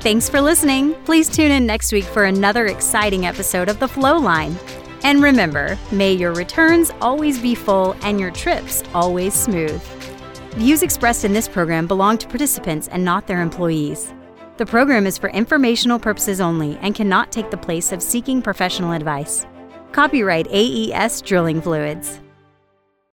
Thanks 0.00 0.28
for 0.28 0.40
listening. 0.40 0.94
Please 1.04 1.28
tune 1.28 1.50
in 1.50 1.66
next 1.66 1.92
week 1.92 2.04
for 2.04 2.24
another 2.24 2.66
exciting 2.66 3.26
episode 3.26 3.68
of 3.68 3.78
The 3.78 3.88
Flow 3.88 4.18
Line. 4.18 4.56
And 5.02 5.22
remember, 5.22 5.78
may 5.92 6.12
your 6.12 6.32
returns 6.32 6.90
always 7.00 7.38
be 7.38 7.54
full 7.54 7.94
and 8.02 8.18
your 8.18 8.30
trips 8.30 8.82
always 8.94 9.34
smooth. 9.34 9.82
Views 10.54 10.82
expressed 10.82 11.24
in 11.24 11.32
this 11.32 11.46
program 11.46 11.86
belong 11.86 12.18
to 12.18 12.26
participants 12.26 12.88
and 12.88 13.04
not 13.04 13.26
their 13.26 13.42
employees. 13.42 14.12
The 14.56 14.64
program 14.64 15.06
is 15.06 15.18
for 15.18 15.28
informational 15.28 15.98
purposes 15.98 16.40
only 16.40 16.78
and 16.80 16.94
cannot 16.94 17.30
take 17.30 17.50
the 17.50 17.58
place 17.58 17.92
of 17.92 18.02
seeking 18.02 18.40
professional 18.40 18.92
advice. 18.92 19.44
Copyright 19.92 20.46
AES 20.50 21.20
Drilling 21.20 21.60
Fluids. 21.60 22.20